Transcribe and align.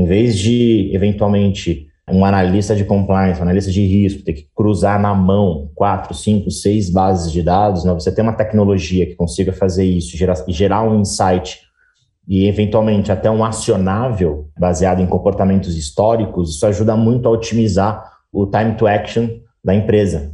Em 0.00 0.06
vez 0.06 0.38
de, 0.38 0.90
eventualmente, 0.94 1.86
um 2.10 2.24
analista 2.24 2.74
de 2.74 2.86
compliance, 2.86 3.38
um 3.38 3.42
analista 3.42 3.70
de 3.70 3.84
risco, 3.86 4.24
ter 4.24 4.32
que 4.32 4.48
cruzar 4.56 4.98
na 4.98 5.14
mão 5.14 5.70
quatro, 5.74 6.14
cinco, 6.14 6.50
seis 6.50 6.88
bases 6.88 7.30
de 7.30 7.42
dados, 7.42 7.84
né? 7.84 7.92
você 7.92 8.10
tem 8.10 8.24
uma 8.24 8.32
tecnologia 8.32 9.04
que 9.04 9.14
consiga 9.14 9.52
fazer 9.52 9.84
isso, 9.84 10.16
gerar, 10.16 10.42
gerar 10.48 10.84
um 10.84 11.00
insight 11.00 11.60
e, 12.26 12.48
eventualmente, 12.48 13.12
até 13.12 13.30
um 13.30 13.44
acionável 13.44 14.48
baseado 14.58 15.02
em 15.02 15.06
comportamentos 15.06 15.76
históricos, 15.76 16.54
isso 16.54 16.64
ajuda 16.64 16.96
muito 16.96 17.28
a 17.28 17.32
otimizar 17.32 18.02
o 18.32 18.46
time 18.46 18.76
to 18.76 18.86
action 18.86 19.28
da 19.62 19.74
empresa. 19.74 20.30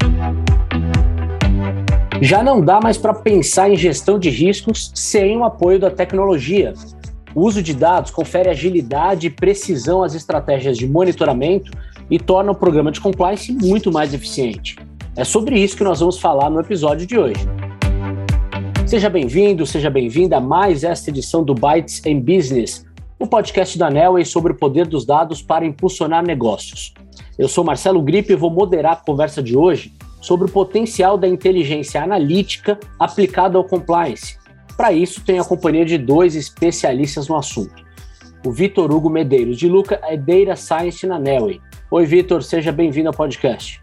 Já 2.22 2.40
não 2.40 2.60
dá 2.60 2.78
mais 2.80 2.96
para 2.96 3.12
pensar 3.12 3.68
em 3.68 3.76
gestão 3.76 4.16
de 4.16 4.30
riscos 4.30 4.92
sem 4.94 5.36
o 5.36 5.42
apoio 5.42 5.80
da 5.80 5.90
tecnologia. 5.90 6.72
O 7.36 7.42
uso 7.42 7.62
de 7.62 7.74
dados 7.74 8.10
confere 8.10 8.48
agilidade 8.48 9.26
e 9.26 9.30
precisão 9.30 10.02
às 10.02 10.14
estratégias 10.14 10.78
de 10.78 10.88
monitoramento 10.88 11.70
e 12.10 12.18
torna 12.18 12.52
o 12.52 12.54
programa 12.54 12.90
de 12.90 12.98
compliance 12.98 13.52
muito 13.52 13.92
mais 13.92 14.14
eficiente. 14.14 14.76
É 15.14 15.22
sobre 15.22 15.58
isso 15.58 15.76
que 15.76 15.84
nós 15.84 16.00
vamos 16.00 16.18
falar 16.18 16.48
no 16.48 16.58
episódio 16.58 17.06
de 17.06 17.18
hoje. 17.18 17.46
Seja 18.86 19.10
bem-vindo, 19.10 19.66
seja 19.66 19.90
bem-vinda 19.90 20.38
a 20.38 20.40
mais 20.40 20.82
esta 20.82 21.10
edição 21.10 21.44
do 21.44 21.52
Bytes 21.52 22.00
em 22.06 22.18
Business, 22.18 22.86
o 23.18 23.26
podcast 23.26 23.76
da 23.76 23.90
Nelway 23.90 24.24
sobre 24.24 24.54
o 24.54 24.56
poder 24.56 24.86
dos 24.86 25.04
dados 25.04 25.42
para 25.42 25.66
impulsionar 25.66 26.24
negócios. 26.24 26.94
Eu 27.38 27.48
sou 27.48 27.62
Marcelo 27.62 28.00
Gripe 28.00 28.32
e 28.32 28.36
vou 28.36 28.50
moderar 28.50 28.94
a 28.94 29.04
conversa 29.04 29.42
de 29.42 29.54
hoje 29.54 29.92
sobre 30.22 30.46
o 30.46 30.50
potencial 30.50 31.18
da 31.18 31.28
inteligência 31.28 32.02
analítica 32.02 32.80
aplicada 32.98 33.58
ao 33.58 33.64
compliance. 33.64 34.38
Para 34.76 34.92
isso, 34.92 35.22
tenho 35.24 35.40
a 35.40 35.44
companhia 35.44 35.86
de 35.86 35.96
dois 35.96 36.36
especialistas 36.36 37.28
no 37.28 37.36
assunto. 37.36 37.84
O 38.44 38.52
Vitor 38.52 38.92
Hugo 38.92 39.08
Medeiros, 39.08 39.56
de 39.56 39.68
Luca, 39.68 39.98
é 40.04 40.16
Data 40.16 40.54
Science 40.54 41.06
na 41.06 41.18
Nelway. 41.18 41.60
Oi, 41.90 42.04
Vitor, 42.04 42.42
seja 42.42 42.70
bem-vindo 42.70 43.08
ao 43.08 43.14
podcast. 43.14 43.80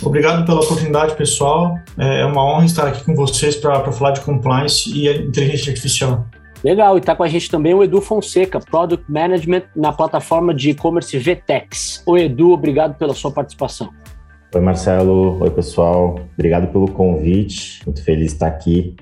Obrigado 0.00 0.46
pela 0.46 0.60
oportunidade, 0.60 1.16
pessoal. 1.16 1.76
É 1.98 2.24
uma 2.24 2.44
honra 2.44 2.64
estar 2.64 2.86
aqui 2.86 3.04
com 3.04 3.14
vocês 3.14 3.56
para 3.56 3.90
falar 3.90 4.12
de 4.12 4.20
compliance 4.20 4.88
e 4.90 5.08
inteligência 5.08 5.70
artificial. 5.70 6.24
Legal, 6.62 6.96
e 6.96 7.00
está 7.00 7.16
com 7.16 7.24
a 7.24 7.28
gente 7.28 7.50
também 7.50 7.74
o 7.74 7.82
Edu 7.82 8.00
Fonseca, 8.00 8.60
Product 8.60 9.04
Management 9.10 9.64
na 9.74 9.92
plataforma 9.92 10.54
de 10.54 10.70
e-commerce 10.70 11.18
VTEX. 11.18 12.02
Oi, 12.06 12.22
Edu, 12.26 12.52
obrigado 12.52 12.96
pela 12.96 13.12
sua 13.12 13.32
participação. 13.32 13.90
Oi, 14.54 14.60
Marcelo. 14.60 15.42
Oi, 15.42 15.50
pessoal. 15.50 16.20
Obrigado 16.34 16.70
pelo 16.70 16.86
convite. 16.86 17.82
Muito 17.84 18.04
feliz 18.04 18.28
de 18.28 18.32
estar 18.34 18.46
aqui, 18.46 18.94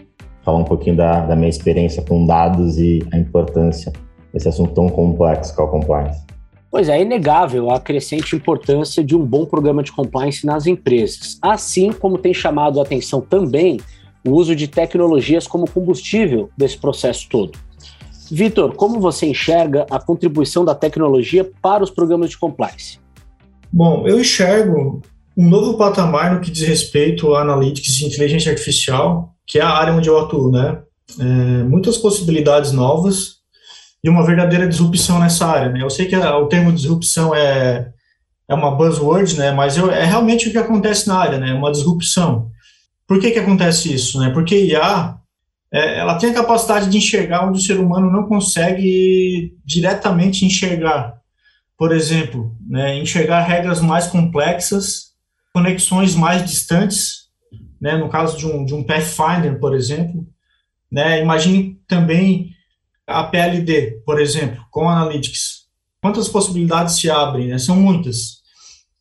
falar 0.51 0.59
um 0.59 0.65
pouquinho 0.65 0.97
da, 0.97 1.21
da 1.21 1.37
minha 1.37 1.49
experiência 1.49 2.03
com 2.03 2.27
dados 2.27 2.77
e 2.79 3.07
a 3.13 3.17
importância 3.17 3.93
desse 4.33 4.49
assunto 4.49 4.75
tão 4.75 4.89
complexo 4.89 5.55
que 5.55 5.61
é 5.61 5.65
o 5.65 5.69
compliance. 5.69 6.25
Pois 6.71 6.89
é, 6.89 6.99
é 6.99 7.03
inegável 7.03 7.71
a 7.71 7.81
crescente 7.81 8.37
importância 8.37 9.03
de 9.03 9.17
um 9.17 9.25
bom 9.25 9.45
programa 9.45 9.83
de 9.83 9.93
compliance 9.93 10.45
nas 10.45 10.67
empresas, 10.67 11.39
assim 11.43 11.93
como 11.93 12.19
tem 12.19 12.35
chamado 12.35 12.79
a 12.81 12.83
atenção 12.83 13.21
também 13.21 13.81
o 14.27 14.33
uso 14.33 14.55
de 14.55 14.69
tecnologias 14.69 15.47
como 15.47 15.71
combustível 15.71 16.51
desse 16.57 16.77
processo 16.77 17.29
todo. 17.29 17.59
Vitor, 18.31 18.75
como 18.75 19.01
você 19.01 19.27
enxerga 19.27 19.87
a 19.91 19.99
contribuição 19.99 20.65
da 20.65 20.75
tecnologia 20.75 21.51
para 21.61 21.83
os 21.83 21.91
programas 21.91 22.31
de 22.31 22.39
compliance? 22.39 22.99
Bom, 23.73 24.07
eu 24.07 24.21
enxergo 24.21 25.03
um 25.37 25.49
novo 25.49 25.77
patamar 25.77 26.35
no 26.35 26.41
que 26.41 26.51
diz 26.51 26.63
respeito 26.63 27.35
a 27.35 27.43
analytics 27.43 28.01
e 28.01 28.07
inteligência 28.07 28.53
artificial, 28.53 29.35
que 29.51 29.59
é 29.59 29.63
a 29.63 29.69
área 29.69 29.93
onde 29.93 30.09
eu 30.09 30.17
atuo, 30.17 30.49
né? 30.53 30.81
É, 31.19 31.25
muitas 31.65 31.99
possibilidades 31.99 32.71
novas 32.71 33.41
e 34.03 34.09
uma 34.09 34.25
verdadeira 34.25 34.69
disrupção 34.69 35.19
nessa 35.19 35.45
área, 35.45 35.71
né? 35.71 35.83
Eu 35.83 35.91
sei 35.91 36.07
que 36.07 36.15
a, 36.15 36.39
o 36.39 36.47
termo 36.47 36.73
disrupção 36.73 37.35
é, 37.35 37.91
é 38.49 38.55
uma 38.55 38.77
buzzword, 38.77 39.37
né? 39.37 39.51
Mas 39.51 39.77
eu, 39.77 39.91
é 39.91 40.05
realmente 40.05 40.49
o 40.49 40.53
que 40.53 40.59
acontece 40.59 41.09
na 41.09 41.19
área, 41.19 41.39
né? 41.39 41.53
Uma 41.53 41.73
disrupção. 41.73 42.49
Por 43.09 43.19
que 43.19 43.33
que 43.33 43.41
acontece 43.41 43.93
isso, 43.93 44.21
né? 44.21 44.31
Porque 44.31 44.67
IA, 44.67 45.17
é, 45.73 45.99
ela 45.99 46.17
tem 46.17 46.31
a 46.31 46.35
capacidade 46.35 46.89
de 46.89 46.99
enxergar 46.99 47.45
onde 47.45 47.59
o 47.59 47.63
ser 47.63 47.81
humano 47.81 48.09
não 48.09 48.29
consegue 48.29 49.57
diretamente 49.65 50.45
enxergar. 50.47 51.15
Por 51.77 51.91
exemplo, 51.91 52.55
né, 52.69 52.97
enxergar 52.99 53.41
regras 53.41 53.81
mais 53.81 54.07
complexas 54.07 55.11
conexões 55.53 56.15
mais 56.15 56.45
distantes, 56.45 57.20
né, 57.81 57.97
no 57.97 58.09
caso 58.09 58.37
de 58.37 58.47
um, 58.47 58.65
de 58.65 58.75
um 58.75 58.85
Pathfinder, 58.85 59.59
por 59.59 59.75
exemplo. 59.75 60.27
Né, 60.91 61.23
imagine 61.23 61.79
também 61.89 62.51
a 63.07 63.25
PLD, 63.25 64.03
por 64.05 64.21
exemplo, 64.21 64.65
com 64.71 64.89
Analytics. 64.89 65.61
Quantas 66.03 66.29
possibilidades 66.29 66.97
se 66.97 67.11
abrem? 67.11 67.49
Né? 67.49 67.59
São 67.59 67.77
muitas. 67.77 68.41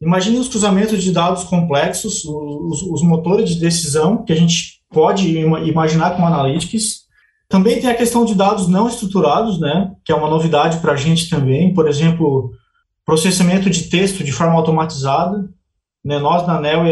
Imagine 0.01 0.39
os 0.39 0.47
cruzamentos 0.47 1.03
de 1.03 1.11
dados 1.11 1.43
complexos, 1.43 2.23
os, 2.25 2.81
os 2.83 3.01
motores 3.01 3.49
de 3.49 3.59
decisão 3.59 4.23
que 4.23 4.33
a 4.33 4.35
gente 4.35 4.79
pode 4.89 5.37
imaginar 5.37 6.15
com 6.15 6.25
Analytics. 6.25 7.01
Também 7.47 7.79
tem 7.79 7.89
a 7.89 7.95
questão 7.95 8.25
de 8.25 8.35
dados 8.35 8.67
não 8.67 8.87
estruturados, 8.87 9.59
né, 9.59 9.91
que 10.05 10.11
é 10.11 10.15
uma 10.15 10.29
novidade 10.29 10.79
para 10.79 10.93
a 10.93 10.97
gente 10.97 11.29
também. 11.29 11.73
Por 11.73 11.87
exemplo, 11.87 12.51
processamento 13.05 13.69
de 13.69 13.83
texto 13.83 14.23
de 14.23 14.31
forma 14.31 14.53
automatizada. 14.53 15.49
Né, 16.03 16.17
nós, 16.17 16.47
na 16.47 16.59
NEL, 16.61 16.83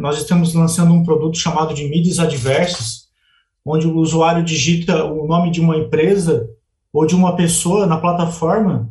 nós 0.00 0.18
estamos 0.18 0.52
lançando 0.54 0.92
um 0.92 1.04
produto 1.04 1.38
chamado 1.38 1.72
de 1.72 1.88
mídias 1.88 2.18
adversas, 2.18 3.08
onde 3.64 3.86
o 3.86 3.96
usuário 3.96 4.42
digita 4.42 5.04
o 5.04 5.26
nome 5.26 5.50
de 5.50 5.60
uma 5.60 5.76
empresa 5.76 6.48
ou 6.92 7.06
de 7.06 7.14
uma 7.14 7.36
pessoa 7.36 7.86
na 7.86 7.98
plataforma 7.98 8.88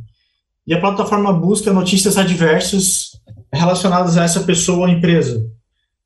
e 0.68 0.74
a 0.74 0.80
plataforma 0.82 1.32
busca 1.32 1.72
notícias 1.72 2.18
adversas 2.18 3.12
relacionadas 3.52 4.18
a 4.18 4.24
essa 4.24 4.42
pessoa 4.42 4.80
ou 4.80 4.90
empresa, 4.90 5.50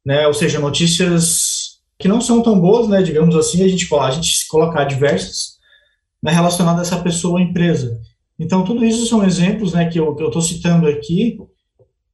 né? 0.05 0.27
Ou 0.27 0.33
seja, 0.33 0.59
notícias 0.59 1.79
que 1.97 2.07
não 2.07 2.21
são 2.21 2.43
tão 2.43 2.59
boas, 2.59 2.87
né? 2.87 3.01
Digamos 3.01 3.35
assim, 3.35 3.63
a 3.63 3.67
gente 3.67 3.87
a 3.93 4.11
gente 4.11 4.47
coloca 4.47 4.79
adversas 4.79 5.57
né, 6.21 6.31
relacionadas 6.31 6.91
a 6.91 6.95
essa 6.95 7.03
pessoa 7.03 7.33
ou 7.33 7.39
empresa. 7.39 7.99
Então, 8.37 8.63
tudo 8.63 8.85
isso 8.85 9.07
são 9.07 9.23
exemplos, 9.23 9.73
né, 9.73 9.89
que 9.89 9.99
eu 9.99 10.13
estou 10.13 10.41
citando 10.41 10.87
aqui 10.87 11.37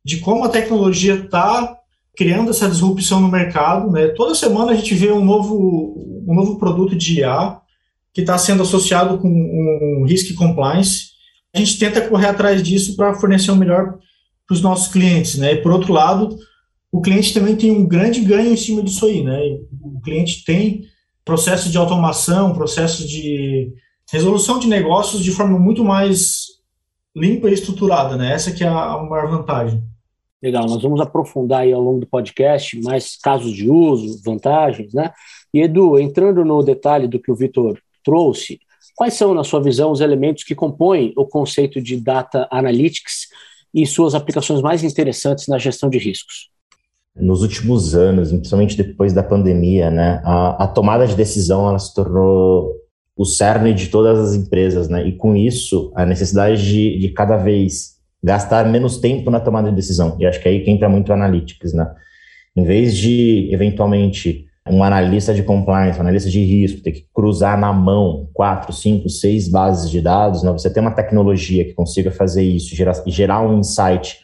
de 0.07 0.21
como 0.21 0.45
a 0.45 0.49
tecnologia 0.49 1.15
está 1.15 1.77
criando 2.15 2.51
essa 2.51 2.69
disrupção 2.69 3.19
no 3.19 3.27
mercado. 3.27 3.91
Né? 3.91 4.07
Toda 4.07 4.33
semana 4.33 4.71
a 4.71 4.73
gente 4.73 4.95
vê 4.95 5.11
um 5.11 5.23
novo, 5.23 6.23
um 6.25 6.33
novo 6.33 6.57
produto 6.57 6.95
de 6.95 7.19
IA 7.19 7.59
que 8.13 8.21
está 8.21 8.37
sendo 8.37 8.63
associado 8.63 9.17
com 9.17 9.27
um 9.27 10.05
risk 10.05 10.33
compliance. 10.33 11.09
A 11.53 11.59
gente 11.59 11.77
tenta 11.77 11.99
correr 12.07 12.27
atrás 12.27 12.63
disso 12.63 12.95
para 12.95 13.15
fornecer 13.15 13.51
o 13.51 13.53
um 13.53 13.57
melhor 13.57 13.97
para 14.47 14.53
os 14.53 14.61
nossos 14.61 14.87
clientes. 14.87 15.37
Né? 15.37 15.55
E, 15.55 15.57
por 15.57 15.73
outro 15.73 15.91
lado, 15.91 16.39
o 16.89 17.01
cliente 17.01 17.33
também 17.33 17.57
tem 17.57 17.69
um 17.69 17.85
grande 17.85 18.21
ganho 18.21 18.53
em 18.53 18.57
cima 18.57 18.81
disso 18.81 19.05
aí. 19.05 19.21
Né? 19.21 19.37
O 19.81 19.99
cliente 19.99 20.45
tem 20.45 20.85
processo 21.25 21.69
de 21.69 21.77
automação, 21.77 22.53
processo 22.53 23.05
de 23.05 23.73
resolução 24.09 24.57
de 24.57 24.69
negócios 24.69 25.21
de 25.21 25.31
forma 25.31 25.59
muito 25.59 25.83
mais 25.83 26.45
limpa 27.13 27.49
e 27.49 27.53
estruturada. 27.53 28.15
Né? 28.15 28.31
Essa 28.31 28.53
que 28.53 28.63
é 28.63 28.67
a 28.69 28.97
maior 29.03 29.29
vantagem. 29.29 29.83
Legal, 30.41 30.67
nós 30.67 30.83
vamos 30.83 31.01
aprofundar 31.01 31.61
aí 31.61 31.73
ao 31.73 31.81
longo 31.81 32.01
do 32.01 32.07
podcast 32.07 32.79
mais 32.81 33.17
casos 33.17 33.53
de 33.53 33.69
uso, 33.69 34.21
vantagens, 34.23 34.93
né? 34.93 35.11
E 35.51 35.61
Edu, 35.61 35.97
entrando 35.97 36.45
no 36.45 36.61
detalhe 36.61 37.07
do 37.07 37.19
que 37.19 37.31
o 37.31 37.35
Vitor 37.35 37.79
trouxe, 38.03 38.59
quais 38.95 39.15
são, 39.15 39.33
na 39.33 39.43
sua 39.43 39.61
visão, 39.61 39.91
os 39.91 39.99
elementos 39.99 40.43
que 40.43 40.53
compõem 40.53 41.11
o 41.17 41.25
conceito 41.25 41.81
de 41.81 41.99
data 41.99 42.47
analytics 42.51 43.27
e 43.73 43.85
suas 43.85 44.13
aplicações 44.13 44.61
mais 44.61 44.83
interessantes 44.83 45.47
na 45.47 45.57
gestão 45.57 45.89
de 45.89 45.97
riscos? 45.97 46.49
Nos 47.15 47.41
últimos 47.41 47.95
anos, 47.95 48.29
principalmente 48.29 48.77
depois 48.77 49.13
da 49.13 49.23
pandemia, 49.23 49.89
né, 49.89 50.21
a, 50.23 50.65
a 50.65 50.67
tomada 50.67 51.07
de 51.07 51.15
decisão 51.15 51.67
ela 51.67 51.79
se 51.79 51.95
tornou 51.95 52.75
o 53.15 53.25
cerne 53.25 53.73
de 53.73 53.87
todas 53.87 54.19
as 54.19 54.35
empresas, 54.35 54.87
né? 54.87 55.07
E 55.07 55.17
com 55.17 55.35
isso, 55.35 55.91
a 55.95 56.05
necessidade 56.05 56.63
de, 56.63 56.99
de 56.99 57.09
cada 57.09 57.37
vez 57.37 57.96
gastar 58.23 58.65
menos 58.65 58.97
tempo 58.97 59.29
na 59.29 59.39
tomada 59.39 59.69
de 59.69 59.75
decisão. 59.75 60.17
E 60.19 60.25
acho 60.25 60.41
que 60.41 60.47
é 60.47 60.51
aí 60.51 60.63
que 60.63 60.71
entra 60.71 60.89
muito 60.89 61.09
o 61.09 61.13
analytics, 61.13 61.73
né? 61.73 61.89
Em 62.55 62.63
vez 62.63 62.95
de, 62.95 63.49
eventualmente, 63.51 64.47
um 64.69 64.83
analista 64.83 65.33
de 65.33 65.43
compliance, 65.43 65.97
um 65.97 66.01
analista 66.01 66.29
de 66.29 66.43
risco, 66.43 66.81
ter 66.81 66.91
que 66.91 67.05
cruzar 67.13 67.57
na 67.57 67.71
mão 67.71 68.27
quatro, 68.33 68.73
cinco, 68.73 69.09
seis 69.09 69.47
bases 69.47 69.89
de 69.89 70.01
dados, 70.01 70.43
né? 70.43 70.51
você 70.51 70.69
tem 70.69 70.81
uma 70.81 70.91
tecnologia 70.91 71.63
que 71.63 71.73
consiga 71.73 72.11
fazer 72.11 72.43
isso, 72.43 72.75
gerar, 72.75 72.93
gerar 73.05 73.41
um 73.41 73.59
insight 73.59 74.17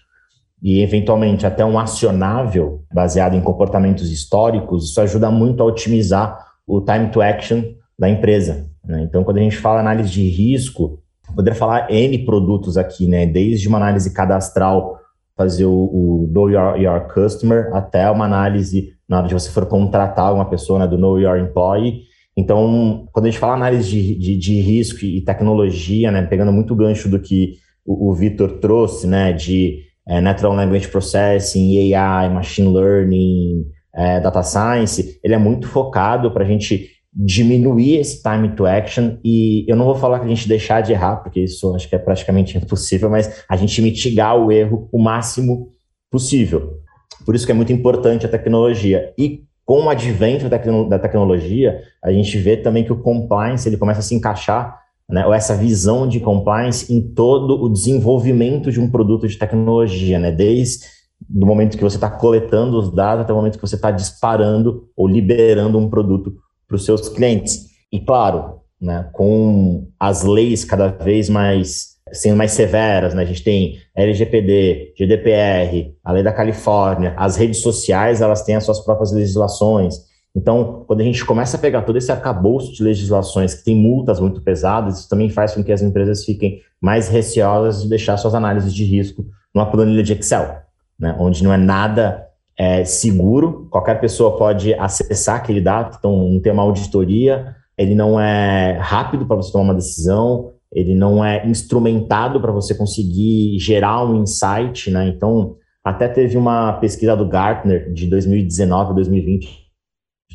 e, 0.62 0.82
eventualmente, 0.82 1.46
até 1.46 1.64
um 1.66 1.78
acionável 1.78 2.84
baseado 2.94 3.36
em 3.36 3.42
comportamentos 3.42 4.10
históricos, 4.10 4.90
isso 4.90 5.02
ajuda 5.02 5.30
muito 5.30 5.62
a 5.62 5.66
otimizar 5.66 6.38
o 6.66 6.80
time 6.82 7.10
to 7.10 7.22
action 7.22 7.62
da 8.00 8.10
empresa. 8.10 8.70
Né? 8.86 9.04
Então, 9.04 9.24
quando 9.24 9.38
a 9.38 9.42
gente 9.42 9.58
fala 9.58 9.82
análise 9.82 10.10
de 10.10 10.28
risco, 10.28 11.00
poderia 11.36 11.58
falar 11.58 11.92
N 11.92 12.26
produtos 12.26 12.78
aqui, 12.78 13.08
né? 13.08 13.26
Desde 13.26 13.68
uma 13.68 13.78
análise 13.78 14.14
cadastral, 14.14 15.00
fazer 15.36 15.66
o, 15.66 15.72
o 15.72 16.30
Know 16.32 16.50
your, 16.50 16.78
your, 16.78 17.02
Customer, 17.14 17.70
até 17.74 18.10
uma 18.10 18.26
análise 18.26 18.94
na 19.08 19.18
hora 19.20 19.28
de 19.28 19.34
você 19.34 19.50
for 19.50 19.66
contratar 19.66 20.34
uma 20.34 20.46
pessoa, 20.46 20.80
né, 20.80 20.88
do 20.88 20.98
Know 20.98 21.20
Your 21.20 21.38
Employee. 21.38 22.04
Então, 22.36 23.08
quando 23.12 23.26
a 23.26 23.30
gente 23.30 23.40
fala 23.40 23.54
análise 23.54 23.90
de, 23.90 24.16
de, 24.16 24.38
de 24.38 24.60
risco 24.62 25.06
e 25.06 25.22
tecnologia, 25.22 26.12
né, 26.12 26.24
pegando 26.24 26.52
muito 26.52 26.76
gancho 26.76 27.10
do 27.10 27.20
que 27.20 27.56
o, 27.86 28.10
o 28.10 28.14
Vitor 28.14 28.60
trouxe, 28.60 29.06
né, 29.06 29.34
de 29.34 29.84
é, 30.08 30.20
Natural 30.20 30.54
Language 30.54 30.88
Processing, 30.88 31.94
AI, 31.94 32.30
Machine 32.30 32.74
Learning, 32.74 33.66
é, 33.94 34.20
Data 34.20 34.42
Science, 34.42 35.20
ele 35.24 35.34
é 35.34 35.38
muito 35.38 35.68
focado 35.68 36.32
para 36.32 36.44
a 36.44 36.48
gente 36.48 36.90
diminuir 37.16 37.98
esse 37.98 38.22
time 38.24 38.56
to 38.56 38.66
action 38.66 39.18
e 39.24 39.66
eu 39.68 39.76
não 39.76 39.86
vou 39.86 39.96
falar 39.96 40.20
que 40.20 40.26
a 40.26 40.30
gente 40.30 40.48
deixar 40.48 40.82
de 40.82 40.92
errar, 40.92 41.18
porque 41.18 41.42
isso 41.42 41.74
acho 41.76 41.88
que 41.88 41.96
é 41.96 42.00
praticamente 42.00 42.58
impossível, 42.58 43.10
mas 43.10 43.44
a 43.48 43.56
gente 43.56 43.82
mitigar 43.82 44.36
o 44.36 44.52
erro 44.52 44.90
o 44.92 45.00
máximo 45.00 45.70
possível. 46.10 46.80
Por 47.26 47.36
isso 47.36 47.46
que 47.46 47.52
é 47.52 47.56
muito 47.56 47.72
importante 47.72 48.26
a 48.26 48.30
tecnologia. 48.30 49.14
E 49.18 49.44
com 49.66 49.84
o 49.84 49.90
advento 49.90 50.50
da 50.50 51.00
tecnologia, 51.00 51.82
a 52.04 52.12
gente 52.12 52.38
vê 52.38 52.58
também 52.58 52.84
que 52.84 52.92
o 52.92 53.02
compliance 53.02 53.68
ele 53.70 53.78
começa 53.78 54.00
a 54.00 54.04
se 54.04 54.16
encaixar, 54.16 54.78
né, 55.10 55.26
ou 55.26 55.34
essa 55.34 55.56
visão 55.56 56.08
de 56.08 56.20
compliance 56.20 56.92
em 56.94 57.02
todo 57.14 57.62
o 57.62 57.70
desenvolvimento 57.70 58.72
de 58.72 58.80
um 58.80 58.90
produto 58.90 59.28
de 59.28 59.38
tecnologia, 59.38 60.18
né, 60.18 60.32
desde 60.32 60.86
do 61.30 61.46
momento 61.46 61.78
que 61.78 61.84
você 61.84 61.96
está 61.96 62.10
coletando 62.10 62.78
os 62.78 62.94
dados 62.94 63.24
até 63.24 63.32
o 63.32 63.36
momento 63.36 63.58
que 63.58 63.66
você 63.66 63.76
está 63.76 63.92
disparando 63.92 64.90
ou 64.96 65.08
liberando 65.08 65.78
um 65.78 65.90
produto 65.90 66.36
para 66.74 66.78
os 66.78 66.86
seus 66.86 67.08
clientes. 67.10 67.68
E 67.92 68.00
claro, 68.00 68.62
né, 68.82 69.08
com 69.14 69.88
as 70.00 70.24
leis 70.24 70.66
cada 70.66 70.88
vez 70.88 71.30
mais 71.30 71.94
sendo 72.12 72.36
mais 72.36 72.52
severas, 72.52 73.14
né? 73.14 73.24
A 73.24 73.26
gente 73.26 73.44
tem 73.44 73.78
LGPD, 73.96 74.94
GDPR, 74.96 75.96
a 76.04 76.12
lei 76.12 76.22
da 76.22 76.32
Califórnia, 76.32 77.14
as 77.18 77.36
redes 77.38 77.62
sociais, 77.62 78.22
elas 78.22 78.44
têm 78.44 78.56
as 78.56 78.64
suas 78.64 78.80
próprias 78.82 79.12
legislações. 79.12 79.96
Então, 80.36 80.84
quando 80.86 81.02
a 81.02 81.04
gente 81.04 81.26
começa 81.26 81.58
a 81.58 81.60
pegar 81.60 81.84
todo 81.84 81.98
esse 81.98 82.12
arcabouço 82.12 82.72
de 82.74 82.84
legislações 82.84 83.56
que 83.56 83.64
tem 83.64 83.76
multas 83.76 84.20
muito 84.20 84.42
pesadas, 84.42 85.00
isso 85.00 85.10
também 85.10 85.30
faz 85.30 85.56
com 85.56 85.64
que 85.64 85.72
as 85.72 85.82
empresas 85.82 86.24
fiquem 86.24 86.60
mais 86.80 87.08
receosas 87.08 87.82
de 87.82 87.90
deixar 87.90 88.18
suas 88.18 88.36
análises 88.36 88.74
de 88.74 88.84
risco 88.84 89.26
numa 89.54 89.72
planilha 89.72 90.04
de 90.04 90.14
Excel, 90.14 90.58
né? 91.00 91.16
onde 91.20 91.44
não 91.44 91.54
é 91.54 91.58
nada 91.58 92.28
é, 92.58 92.86
seguro, 92.86 93.68
qualquer 93.70 94.00
pessoa 94.00 94.38
pode 94.38 94.74
acessar 94.76 95.38
aquele 95.38 95.62
dado, 95.62 95.96
então 95.98 96.30
não 96.30 96.40
tem 96.40 96.52
uma 96.52 96.64
auditoria, 96.64 97.56
ele 97.78 97.96
não 97.96 98.20
é 98.20 98.78
rápido 98.80 99.26
para 99.26 99.36
você 99.36 99.52
tomar 99.52 99.66
uma 99.66 99.74
decisão, 99.74 100.52
ele 100.72 100.96
não 100.96 101.24
é 101.24 101.48
instrumentado 101.48 102.40
para 102.40 102.52
você 102.52 102.76
conseguir 102.76 103.58
gerar 103.60 104.04
um 104.06 104.22
insight, 104.22 104.90
né? 104.90 105.08
Então, 105.08 105.56
até 105.84 106.08
teve 106.08 106.38
uma 106.38 106.74
pesquisa 106.74 107.16
do 107.16 107.28
Gartner 107.28 107.92
de 107.92 108.08
2019 108.08 108.96
2020, 108.96 109.64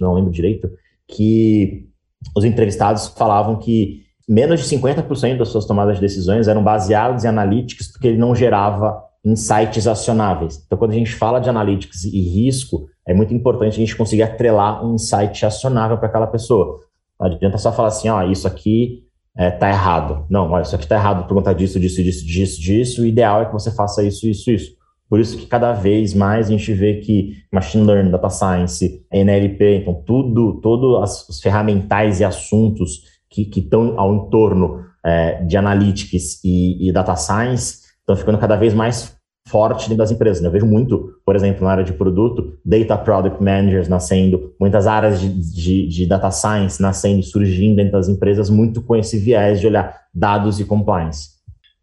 não 0.00 0.14
lembro 0.14 0.30
direito, 0.30 0.70
que 1.08 1.88
os 2.36 2.44
entrevistados 2.44 3.08
falavam 3.08 3.56
que 3.56 4.02
menos 4.28 4.60
de 4.60 4.76
50% 4.76 5.38
das 5.38 5.48
suas 5.48 5.64
tomadas 5.64 5.96
de 5.96 6.00
decisões 6.00 6.48
eram 6.48 6.62
baseadas 6.62 7.24
em 7.24 7.28
analytics 7.28 7.90
porque 7.90 8.08
ele 8.08 8.18
não 8.18 8.34
gerava 8.34 9.02
insights 9.30 9.86
acionáveis. 9.86 10.62
Então, 10.64 10.78
quando 10.78 10.92
a 10.92 10.94
gente 10.94 11.14
fala 11.14 11.40
de 11.40 11.48
analytics 11.48 12.04
e 12.04 12.20
risco, 12.20 12.88
é 13.06 13.14
muito 13.14 13.32
importante 13.34 13.74
a 13.74 13.78
gente 13.78 13.96
conseguir 13.96 14.22
atrelar 14.22 14.84
um 14.84 14.94
insight 14.94 15.44
acionável 15.44 15.98
para 15.98 16.08
aquela 16.08 16.26
pessoa. 16.26 16.80
Não 17.18 17.26
adianta 17.26 17.58
só 17.58 17.72
falar 17.72 17.88
assim, 17.88 18.08
ó, 18.08 18.22
isso 18.22 18.46
aqui 18.46 19.04
é, 19.36 19.50
tá 19.50 19.68
errado. 19.68 20.26
Não, 20.28 20.50
olha, 20.50 20.62
isso 20.62 20.74
aqui 20.74 20.86
tá 20.86 20.96
errado 20.96 21.26
por 21.26 21.34
conta 21.34 21.54
disso, 21.54 21.78
disso, 21.78 22.02
disso, 22.02 22.26
disso, 22.26 22.60
disso. 22.60 23.02
O 23.02 23.06
ideal 23.06 23.42
é 23.42 23.46
que 23.46 23.52
você 23.52 23.70
faça 23.70 24.02
isso, 24.02 24.26
isso, 24.26 24.50
isso. 24.50 24.78
Por 25.08 25.20
isso 25.20 25.38
que 25.38 25.46
cada 25.46 25.72
vez 25.72 26.12
mais 26.12 26.48
a 26.48 26.50
gente 26.50 26.72
vê 26.72 26.96
que 26.96 27.36
machine 27.50 27.84
learning, 27.84 28.10
data 28.10 28.28
science, 28.28 29.02
NLP, 29.10 29.76
então 29.76 29.94
tudo, 29.94 30.60
todos 30.60 31.28
os 31.28 31.40
ferramentais 31.40 32.20
e 32.20 32.24
assuntos 32.24 33.02
que 33.30 33.48
estão 33.56 33.98
ao 33.98 34.14
entorno 34.14 34.84
é, 35.04 35.42
de 35.44 35.56
analytics 35.56 36.42
e, 36.44 36.88
e 36.88 36.92
data 36.92 37.16
science 37.16 37.88
estão 38.00 38.16
ficando 38.16 38.38
cada 38.38 38.56
vez 38.56 38.74
mais 38.74 39.17
forte 39.48 39.82
dentro 39.82 39.98
das 39.98 40.10
empresas. 40.10 40.42
Né? 40.42 40.48
Eu 40.48 40.52
vejo 40.52 40.66
muito, 40.66 41.14
por 41.24 41.34
exemplo, 41.34 41.64
na 41.64 41.70
área 41.70 41.84
de 41.84 41.92
produto, 41.92 42.58
data 42.64 42.96
product 42.96 43.42
managers 43.42 43.88
nascendo, 43.88 44.54
muitas 44.60 44.86
áreas 44.86 45.20
de, 45.20 45.28
de, 45.28 45.86
de 45.88 46.06
data 46.06 46.30
science 46.30 46.80
nascendo, 46.80 47.22
surgindo 47.22 47.76
dentro 47.76 47.92
das 47.92 48.08
empresas, 48.08 48.50
muito 48.50 48.82
com 48.82 48.94
esse 48.94 49.18
viés 49.18 49.60
de 49.60 49.66
olhar 49.66 49.94
dados 50.14 50.60
e 50.60 50.64
compliance. 50.64 51.38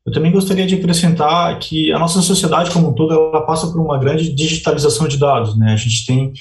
Eu 0.06 0.14
também 0.14 0.32
gostaria 0.32 0.68
de 0.68 0.76
acrescentar 0.76 1.58
que 1.58 1.92
a 1.92 1.98
nossa 1.98 2.22
sociedade 2.22 2.70
como 2.70 2.90
um 2.90 2.94
todo 2.94 3.12
ela 3.12 3.42
passa 3.42 3.68
por 3.68 3.82
uma 3.82 3.98
grande 3.98 4.32
digitalização 4.32 5.08
de 5.08 5.18
dados, 5.18 5.58
né? 5.58 5.74
A 5.74 5.78
gente 5.78 6.06
tem 6.06 6.32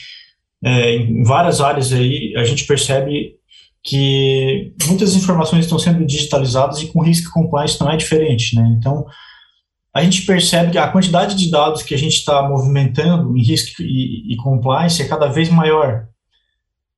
é, 0.62 0.96
em 0.96 1.22
várias 1.22 1.60
áreas 1.62 1.90
aí 1.92 2.34
a 2.36 2.44
gente 2.44 2.66
percebe 2.66 3.36
que 3.82 4.72
muitas 4.86 5.14
informações 5.14 5.64
estão 5.64 5.78
sendo 5.78 6.04
digitalizadas 6.04 6.82
e 6.82 6.86
com 6.88 7.02
risco 7.02 7.32
compliance 7.32 7.80
não 7.80 7.90
é 7.90 7.96
diferente, 7.96 8.54
né? 8.54 8.76
Então 8.78 9.06
a 9.94 10.02
gente 10.02 10.22
percebe 10.22 10.72
que 10.72 10.78
a 10.78 10.88
quantidade 10.88 11.36
de 11.36 11.48
dados 11.48 11.82
que 11.84 11.94
a 11.94 11.98
gente 11.98 12.14
está 12.14 12.46
movimentando 12.48 13.36
em 13.36 13.42
risco 13.42 13.80
e, 13.80 14.32
e, 14.32 14.36
compliance 14.36 15.00
é 15.00 15.06
cada 15.06 15.28
vez 15.28 15.48
maior. 15.48 16.08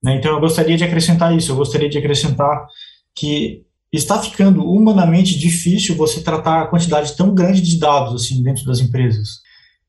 Né? 0.02 0.16
Então, 0.16 0.32
eu 0.32 0.40
gostaria 0.40 0.78
de 0.78 0.84
acrescentar 0.84 1.36
isso, 1.36 1.52
eu 1.52 1.56
gostaria 1.56 1.90
de 1.90 1.98
acrescentar 1.98 2.66
que 3.14 3.66
está 3.92 4.18
ficando 4.20 4.64
humanamente 4.64 5.38
difícil 5.38 5.94
você 5.94 6.22
tratar 6.22 6.62
a 6.62 6.66
quantidade 6.66 7.14
tão 7.16 7.34
grande 7.34 7.60
de 7.60 7.78
dados 7.78 8.14
assim 8.14 8.42
dentro 8.42 8.64
das 8.64 8.80
empresas. 8.80 9.40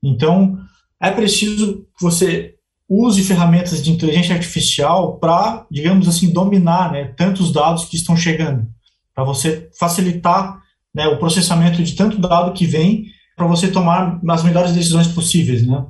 Então, 0.03 0.57
é 1.01 1.09
preciso 1.09 1.85
que 1.97 2.03
você 2.03 2.55
use 2.89 3.23
ferramentas 3.23 3.81
de 3.81 3.91
inteligência 3.91 4.35
artificial 4.35 5.17
para, 5.17 5.65
digamos 5.71 6.09
assim, 6.09 6.31
dominar 6.31 6.91
né, 6.91 7.05
tantos 7.17 7.53
dados 7.53 7.85
que 7.85 7.95
estão 7.95 8.15
chegando, 8.17 8.67
para 9.15 9.23
você 9.23 9.69
facilitar 9.77 10.61
né, 10.95 11.07
o 11.07 11.17
processamento 11.17 11.83
de 11.83 11.95
tanto 11.95 12.17
dado 12.19 12.53
que 12.53 12.65
vem 12.65 13.05
para 13.35 13.47
você 13.47 13.69
tomar 13.69 14.19
as 14.29 14.43
melhores 14.43 14.73
decisões 14.73 15.07
possíveis, 15.07 15.65
né? 15.65 15.85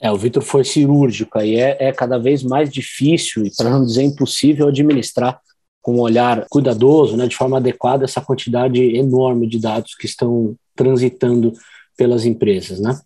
É, 0.00 0.12
o 0.12 0.16
Vitor 0.16 0.42
foi 0.42 0.62
cirúrgico 0.62 1.40
e 1.40 1.56
é, 1.56 1.76
é 1.80 1.92
cada 1.92 2.18
vez 2.18 2.42
mais 2.42 2.70
difícil 2.70 3.44
e 3.44 3.50
para 3.56 3.70
não 3.70 3.84
dizer 3.84 4.04
impossível 4.04 4.68
administrar 4.68 5.40
com 5.82 5.96
um 5.96 6.00
olhar 6.00 6.46
cuidadoso, 6.48 7.16
né, 7.16 7.26
de 7.26 7.34
forma 7.34 7.56
adequada 7.56 8.04
essa 8.04 8.20
quantidade 8.20 8.80
enorme 8.96 9.48
de 9.48 9.58
dados 9.58 9.94
que 9.94 10.06
estão 10.06 10.54
transitando 10.76 11.52
pelas 11.96 12.24
empresas, 12.24 12.78
né? 12.78 12.96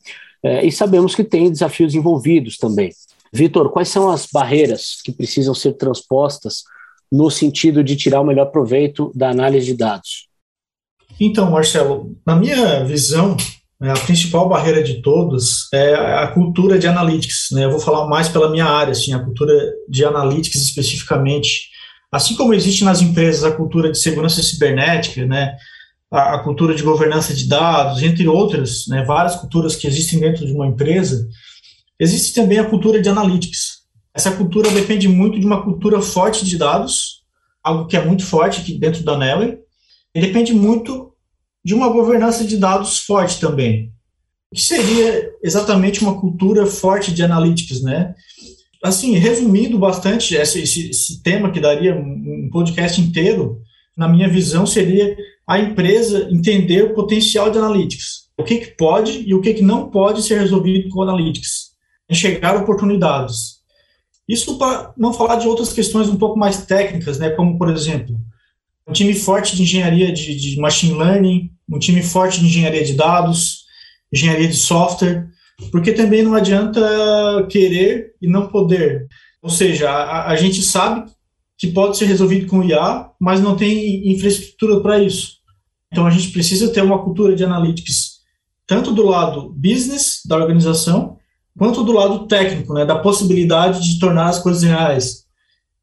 É, 0.43 0.67
e 0.67 0.73
sabemos 0.73 1.14
que 1.14 1.25
tem 1.25 1.50
desafios 1.50 1.94
envolvidos 1.94 2.59
também. 2.59 2.91
Vitor, 3.32 3.70
quais 3.70 3.88
são 3.88 4.11
as 4.11 4.26
barreiras 4.31 5.00
que 5.03 5.12
precisam 5.12 5.55
ser 5.55 5.75
transpostas 5.75 6.64
no 7.11 7.31
sentido 7.31 7.82
de 7.82 7.97
tirar 7.97 8.20
o 8.20 8.25
melhor 8.25 8.47
proveito 8.47 9.12
da 9.14 9.31
análise 9.31 9.67
de 9.67 9.75
dados? 9.75 10.29
Então, 11.20 11.50
Marcelo, 11.50 12.17
na 12.26 12.35
minha 12.37 12.85
visão, 12.85 13.37
né, 13.82 13.91
a 13.91 13.99
principal 13.99 14.49
barreira 14.49 14.82
de 14.82 15.02
todas 15.02 15.69
é 15.75 15.95
a 15.95 16.28
cultura 16.28 16.78
de 16.78 16.87
analytics. 16.87 17.49
Né? 17.50 17.64
Eu 17.64 17.71
vou 17.73 17.81
falar 17.81 18.07
mais 18.07 18.28
pela 18.28 18.49
minha 18.49 18.66
área, 18.66 18.92
assim, 18.92 19.12
a 19.12 19.19
cultura 19.19 19.52
de 19.88 20.04
analytics 20.04 20.62
especificamente. 20.62 21.69
Assim 22.11 22.37
como 22.37 22.54
existe 22.54 22.85
nas 22.85 23.00
empresas 23.00 23.42
a 23.42 23.50
cultura 23.50 23.90
de 23.90 23.99
segurança 23.99 24.42
cibernética, 24.42 25.26
né, 25.26 25.57
a, 26.12 26.35
a 26.35 26.38
cultura 26.45 26.75
de 26.75 26.83
governança 26.83 27.35
de 27.35 27.49
dados, 27.49 28.02
entre 28.02 28.28
outras, 28.28 28.87
né, 28.87 29.02
várias 29.04 29.35
culturas 29.35 29.75
que 29.75 29.87
existem 29.87 30.21
dentro 30.21 30.47
de 30.47 30.52
uma 30.52 30.66
empresa, 30.66 31.26
existe 31.99 32.35
também 32.35 32.59
a 32.59 32.69
cultura 32.69 33.00
de 33.00 33.09
analytics. 33.09 33.83
Essa 34.14 34.31
cultura 34.31 34.71
depende 34.71 35.09
muito 35.09 35.40
de 35.40 35.47
uma 35.47 35.62
cultura 35.62 36.00
forte 36.00 36.45
de 36.45 36.59
dados, 36.59 37.23
algo 37.64 37.87
que 37.87 37.97
é 37.97 38.04
muito 38.04 38.25
forte 38.25 38.61
aqui 38.61 38.78
dentro 38.78 39.02
da 39.02 39.16
Nelly, 39.16 39.59
depende 40.21 40.52
muito 40.52 41.12
de 41.64 41.75
uma 41.75 41.88
governança 41.88 42.45
de 42.45 42.57
dados 42.57 42.99
forte 42.99 43.40
também. 43.40 43.92
O 44.50 44.54
que 44.54 44.62
seria 44.62 45.31
exatamente 45.42 46.02
uma 46.02 46.21
cultura 46.21 46.66
forte 46.66 47.12
de 47.12 47.23
analytics, 47.23 47.83
né? 47.83 48.14
Assim, 48.85 49.14
resumindo 49.14 49.78
bastante 49.78 50.35
esse, 50.35 50.61
esse, 50.61 50.90
esse 50.90 51.23
tema 51.23 51.50
que 51.50 51.61
daria 51.61 51.95
um, 51.95 52.50
podcast 52.52 53.00
inteiro, 53.00 53.61
na 53.97 54.09
minha 54.09 54.28
visão, 54.28 54.66
seria 54.66 55.16
a 55.47 55.59
empresa 55.59 56.28
entender 56.31 56.83
o 56.83 56.95
potencial 56.95 57.50
de 57.50 57.59
analytics. 57.59 58.28
O 58.37 58.45
que, 58.45 58.59
que 58.59 58.76
pode 58.76 59.23
e 59.26 59.35
o 59.35 59.40
que, 59.40 59.54
que 59.54 59.62
não 59.62 59.88
pode 59.88 60.23
ser 60.23 60.38
resolvido 60.40 60.88
com 60.90 61.02
analytics. 61.02 61.73
Enxergar 62.11 62.57
oportunidades. 62.57 63.62
Isso 64.28 64.59
para 64.59 64.92
não 64.97 65.12
falar 65.12 65.37
de 65.37 65.49
outras 65.49 65.73
questões 65.73 66.09
um 66.09 66.16
pouco 66.16 66.38
mais 66.38 66.66
técnicas, 66.66 67.19
né, 67.19 67.31
como, 67.31 67.57
por 67.57 67.71
exemplo, 67.71 68.16
um 68.86 68.92
time 68.92 69.14
forte 69.14 69.56
de 69.56 69.62
engenharia 69.62 70.12
de, 70.12 70.34
de 70.36 70.60
machine 70.60 70.94
learning, 70.94 71.50
um 71.70 71.78
time 71.78 72.02
forte 72.02 72.40
de 72.40 72.46
engenharia 72.46 72.84
de 72.84 72.94
dados, 72.94 73.64
engenharia 74.12 74.48
de 74.48 74.56
software, 74.56 75.28
porque 75.70 75.92
também 75.92 76.22
não 76.22 76.34
adianta 76.34 77.46
querer 77.48 78.12
e 78.20 78.26
não 78.26 78.48
poder. 78.48 79.06
Ou 79.40 79.50
seja, 79.50 79.90
a, 79.90 80.30
a 80.30 80.36
gente 80.36 80.62
sabe 80.62 81.10
que 81.56 81.68
pode 81.68 81.96
ser 81.96 82.06
resolvido 82.06 82.46
com 82.46 82.62
IA, 82.62 83.10
mas 83.20 83.40
não 83.40 83.56
tem 83.56 84.10
infraestrutura 84.10 84.80
para 84.80 85.02
isso. 85.02 85.36
Então 85.92 86.06
a 86.06 86.10
gente 86.10 86.32
precisa 86.32 86.72
ter 86.72 86.82
uma 86.82 87.02
cultura 87.02 87.36
de 87.36 87.44
analytics 87.44 88.12
tanto 88.66 88.92
do 88.92 89.06
lado 89.06 89.50
business 89.50 90.22
da 90.26 90.36
organização, 90.36 91.18
quanto 91.58 91.84
do 91.84 91.92
lado 91.92 92.26
técnico, 92.26 92.72
né, 92.72 92.84
da 92.84 92.98
possibilidade 92.98 93.82
de 93.82 93.98
tornar 93.98 94.28
as 94.28 94.38
coisas 94.38 94.62
reais. 94.62 95.24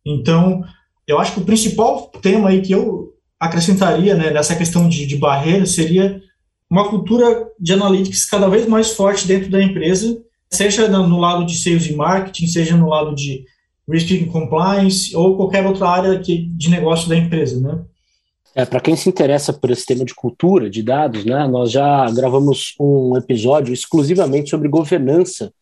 Então, 0.06 0.64
eu 1.10 1.20
acho 1.20 1.34
que 1.34 1.40
o 1.40 1.46
principal 1.46 2.12
tema 2.22 2.50
aí 2.50 2.62
que 2.62 2.72
eu 2.72 3.14
acrescentaria 3.40 4.16
né, 4.16 4.30
nessa 4.30 4.56
questão 4.56 4.88
de, 4.88 5.08
de 5.08 5.16
barreira 5.16 5.66
seria 5.66 6.22
uma 6.70 6.88
cultura 6.88 7.48
de 7.60 7.74
analytics 7.74 8.26
cada 8.26 8.48
vez 8.48 8.68
mais 8.68 8.92
forte 8.94 9.28
dentro 9.28 9.50
da 9.50 9.62
empresa, 9.62 10.22
seja 10.52 10.88
no 10.88 11.18
lado 11.18 11.46
de 11.46 11.58
sales 11.58 11.88
e 11.88 11.96
marketing, 11.96 12.46
seja 12.46 12.78
no 12.78 12.88
lado 12.88 13.16
de 13.16 13.44
risk 13.90 14.12
and 14.12 14.28
compliance 14.28 15.16
ou 15.16 15.36
qualquer 15.36 15.66
outra 15.66 15.90
área 15.90 16.20
que, 16.20 16.46
de 16.56 16.70
negócio 16.70 17.10
da 17.10 17.16
empresa, 17.16 17.60
né? 17.60 17.82
É, 18.54 18.66
para 18.66 18.80
quem 18.80 18.96
se 18.96 19.10
interessa 19.10 19.54
por 19.54 19.72
esse 19.72 19.86
tema 19.86 20.04
de 20.04 20.14
cultura, 20.14 20.70
de 20.70 20.84
dados, 20.84 21.24
né, 21.24 21.48
nós 21.48 21.72
já 21.72 22.10
gravamos 22.12 22.76
um 22.80 23.16
episódio 23.16 23.74
exclusivamente 23.74 24.50
sobre 24.50 24.68
governança 24.68 25.54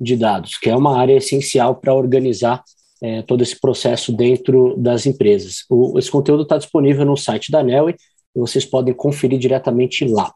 de 0.00 0.16
dados, 0.16 0.58
que 0.58 0.68
é 0.68 0.76
uma 0.76 0.98
área 0.98 1.16
essencial 1.16 1.76
para 1.76 1.94
organizar 1.94 2.62
é, 3.02 3.22
todo 3.22 3.42
esse 3.42 3.60
processo 3.60 4.12
dentro 4.12 4.76
das 4.76 5.06
empresas. 5.06 5.64
O, 5.68 5.98
esse 5.98 6.10
conteúdo 6.10 6.42
está 6.42 6.56
disponível 6.56 7.04
no 7.04 7.16
site 7.16 7.50
da 7.50 7.62
Nelly 7.62 7.94
e 8.34 8.40
vocês 8.40 8.64
podem 8.64 8.94
conferir 8.94 9.38
diretamente 9.38 10.04
lá. 10.06 10.32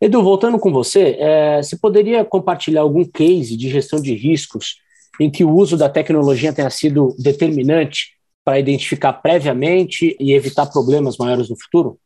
Edu, 0.00 0.22
voltando 0.22 0.58
com 0.58 0.72
você, 0.72 1.16
é, 1.18 1.62
você 1.62 1.76
poderia 1.76 2.24
compartilhar 2.24 2.82
algum 2.82 3.04
case 3.04 3.56
de 3.56 3.70
gestão 3.70 4.00
de 4.00 4.14
riscos 4.14 4.76
em 5.20 5.30
que 5.30 5.44
o 5.44 5.50
uso 5.50 5.76
da 5.76 5.88
tecnologia 5.88 6.52
tenha 6.52 6.70
sido 6.70 7.14
determinante 7.18 8.14
para 8.44 8.58
identificar 8.58 9.12
previamente 9.14 10.16
e 10.20 10.32
evitar 10.32 10.66
problemas 10.66 11.16
maiores 11.16 11.48
no 11.48 11.56
futuro? 11.58 11.98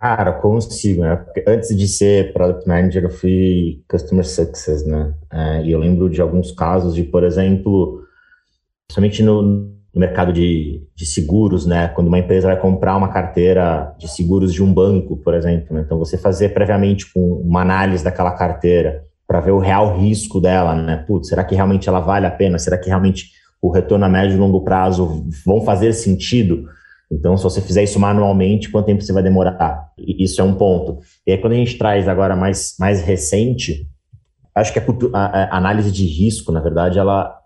Cara, 0.00 0.32
consigo, 0.32 1.02
né? 1.02 1.14
Porque 1.16 1.44
antes 1.46 1.76
de 1.76 1.86
ser 1.86 2.32
Product 2.32 2.66
Manager, 2.66 3.04
eu 3.04 3.10
fui 3.10 3.82
Customer 3.86 4.26
Success, 4.26 4.86
né? 4.86 5.12
É, 5.30 5.62
e 5.62 5.72
eu 5.72 5.78
lembro 5.78 6.08
de 6.08 6.22
alguns 6.22 6.50
casos 6.52 6.94
de, 6.94 7.04
por 7.04 7.22
exemplo, 7.22 7.99
principalmente 8.90 9.22
no, 9.22 9.42
no 9.42 10.00
mercado 10.00 10.32
de, 10.32 10.82
de, 10.96 11.06
seguros, 11.06 11.64
né? 11.64 11.88
Quando 11.88 12.08
uma 12.08 12.18
empresa 12.18 12.48
vai 12.48 12.58
comprar 12.58 12.96
uma 12.96 13.08
carteira 13.08 13.94
de 13.96 14.08
seguros 14.08 14.52
de 14.52 14.62
um 14.62 14.72
banco, 14.72 15.16
por 15.16 15.32
exemplo, 15.32 15.74
né? 15.74 15.82
então 15.86 15.96
você 15.96 16.18
fazer 16.18 16.48
previamente 16.50 17.06
uma 17.14 17.62
análise 17.62 18.02
daquela 18.02 18.32
carteira 18.32 19.04
para 19.28 19.40
ver 19.40 19.52
o 19.52 19.60
real 19.60 19.96
risco 19.96 20.40
dela, 20.40 20.74
né? 20.74 21.04
Putz, 21.06 21.28
será 21.28 21.44
que 21.44 21.54
realmente 21.54 21.88
ela 21.88 22.00
vale 22.00 22.26
a 22.26 22.30
pena? 22.30 22.58
Será 22.58 22.76
que 22.76 22.88
realmente 22.88 23.30
o 23.62 23.70
retorno 23.70 24.04
a 24.04 24.08
médio 24.08 24.36
e 24.36 24.40
longo 24.40 24.64
prazo 24.64 25.24
vão 25.46 25.60
fazer 25.60 25.92
sentido? 25.92 26.64
Então, 27.12 27.36
se 27.36 27.44
você 27.44 27.60
fizer 27.60 27.84
isso 27.84 27.98
manualmente, 27.98 28.70
quanto 28.70 28.86
tempo 28.86 29.02
você 29.02 29.12
vai 29.12 29.22
demorar? 29.22 29.88
Isso 29.98 30.40
é 30.40 30.44
um 30.44 30.54
ponto. 30.54 30.98
E 31.26 31.32
aí, 31.32 31.38
quando 31.38 31.52
a 31.52 31.56
gente 31.56 31.78
traz 31.78 32.08
agora 32.08 32.34
mais, 32.34 32.74
mais 32.78 33.02
recente, 33.02 33.86
acho 34.54 34.72
que 34.72 34.78
a, 34.78 34.84
a, 35.12 35.44
a 35.54 35.56
análise 35.56 35.90
de 35.92 36.04
risco, 36.06 36.50
na 36.50 36.60
verdade, 36.60 36.98
ela, 36.98 37.39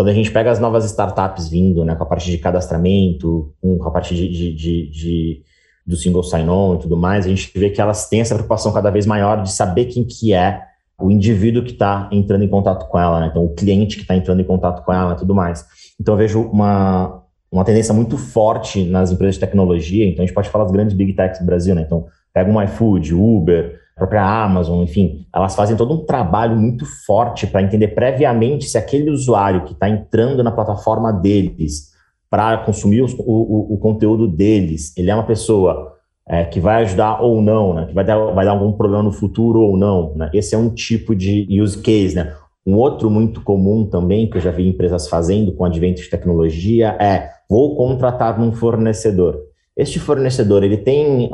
quando 0.00 0.08
a 0.08 0.14
gente 0.14 0.30
pega 0.30 0.50
as 0.50 0.58
novas 0.58 0.86
startups 0.86 1.46
vindo, 1.46 1.84
né, 1.84 1.94
com 1.94 2.04
a 2.04 2.06
parte 2.06 2.30
de 2.30 2.38
cadastramento, 2.38 3.52
com 3.60 3.86
a 3.86 3.90
parte 3.90 4.14
de, 4.14 4.28
de, 4.30 4.54
de, 4.54 4.90
de 4.90 5.42
do 5.86 5.94
single 5.94 6.22
sign-on 6.22 6.76
e 6.76 6.78
tudo 6.78 6.96
mais, 6.96 7.26
a 7.26 7.28
gente 7.28 7.52
vê 7.54 7.68
que 7.68 7.82
elas 7.82 8.08
têm 8.08 8.22
essa 8.22 8.34
preocupação 8.34 8.72
cada 8.72 8.90
vez 8.90 9.04
maior 9.04 9.42
de 9.42 9.52
saber 9.52 9.84
quem 9.84 10.02
que 10.02 10.32
é 10.32 10.62
o 10.98 11.10
indivíduo 11.10 11.62
que 11.62 11.72
está 11.72 12.08
entrando 12.10 12.42
em 12.42 12.48
contato 12.48 12.88
com 12.88 12.98
ela, 12.98 13.20
né? 13.20 13.26
então 13.30 13.44
o 13.44 13.54
cliente 13.54 13.96
que 13.96 14.00
está 14.00 14.16
entrando 14.16 14.40
em 14.40 14.44
contato 14.44 14.82
com 14.86 14.90
ela 14.90 15.12
e 15.12 15.16
tudo 15.16 15.34
mais. 15.34 15.66
Então 16.00 16.14
eu 16.14 16.18
vejo 16.18 16.40
uma, 16.44 17.22
uma 17.52 17.62
tendência 17.62 17.92
muito 17.92 18.16
forte 18.16 18.82
nas 18.84 19.12
empresas 19.12 19.34
de 19.34 19.40
tecnologia, 19.42 20.06
então 20.06 20.24
a 20.24 20.26
gente 20.26 20.34
pode 20.34 20.48
falar 20.48 20.64
das 20.64 20.72
grandes 20.72 20.96
big 20.96 21.12
techs 21.12 21.40
do 21.40 21.44
Brasil, 21.44 21.74
né? 21.74 21.82
então 21.82 22.06
pega 22.32 22.50
um 22.50 22.62
iFood, 22.62 23.14
Uber, 23.14 23.79
própria 24.00 24.24
Amazon, 24.24 24.82
enfim, 24.82 25.26
elas 25.34 25.54
fazem 25.54 25.76
todo 25.76 25.94
um 25.94 26.04
trabalho 26.04 26.56
muito 26.56 26.84
forte 27.06 27.46
para 27.46 27.62
entender 27.62 27.88
previamente 27.88 28.64
se 28.64 28.76
aquele 28.76 29.10
usuário 29.10 29.64
que 29.64 29.72
está 29.72 29.88
entrando 29.88 30.42
na 30.42 30.50
plataforma 30.50 31.12
deles 31.12 31.90
para 32.28 32.58
consumir 32.58 33.02
o, 33.02 33.06
o, 33.18 33.74
o, 33.74 33.78
conteúdo 33.78 34.26
deles, 34.26 34.96
ele 34.96 35.10
é 35.10 35.14
uma 35.14 35.26
pessoa 35.26 35.96
é, 36.26 36.44
que 36.44 36.60
vai 36.60 36.82
ajudar 36.82 37.20
ou 37.20 37.42
não, 37.42 37.74
né? 37.74 37.86
que 37.86 37.94
vai 37.94 38.04
dar, 38.04 38.18
vai 38.32 38.44
dar 38.44 38.52
algum 38.52 38.72
problema 38.72 39.02
no 39.02 39.12
futuro 39.12 39.60
ou 39.60 39.76
não. 39.76 40.14
Né? 40.14 40.30
Esse 40.32 40.54
é 40.54 40.58
um 40.58 40.70
tipo 40.70 41.14
de 41.14 41.46
use 41.60 41.78
case. 41.78 42.14
Né? 42.14 42.32
Um 42.64 42.76
outro 42.76 43.10
muito 43.10 43.42
comum 43.42 43.84
também, 43.84 44.30
que 44.30 44.36
eu 44.36 44.40
já 44.40 44.52
vi 44.52 44.68
empresas 44.68 45.08
fazendo 45.08 45.52
com 45.52 45.64
advento 45.64 46.00
de 46.00 46.08
tecnologia, 46.08 46.96
é 47.00 47.30
vou 47.48 47.76
contratar 47.76 48.40
um 48.40 48.52
fornecedor. 48.52 49.40
Este 49.76 49.98
fornecedor, 49.98 50.62
ele 50.62 50.76
tem 50.76 51.28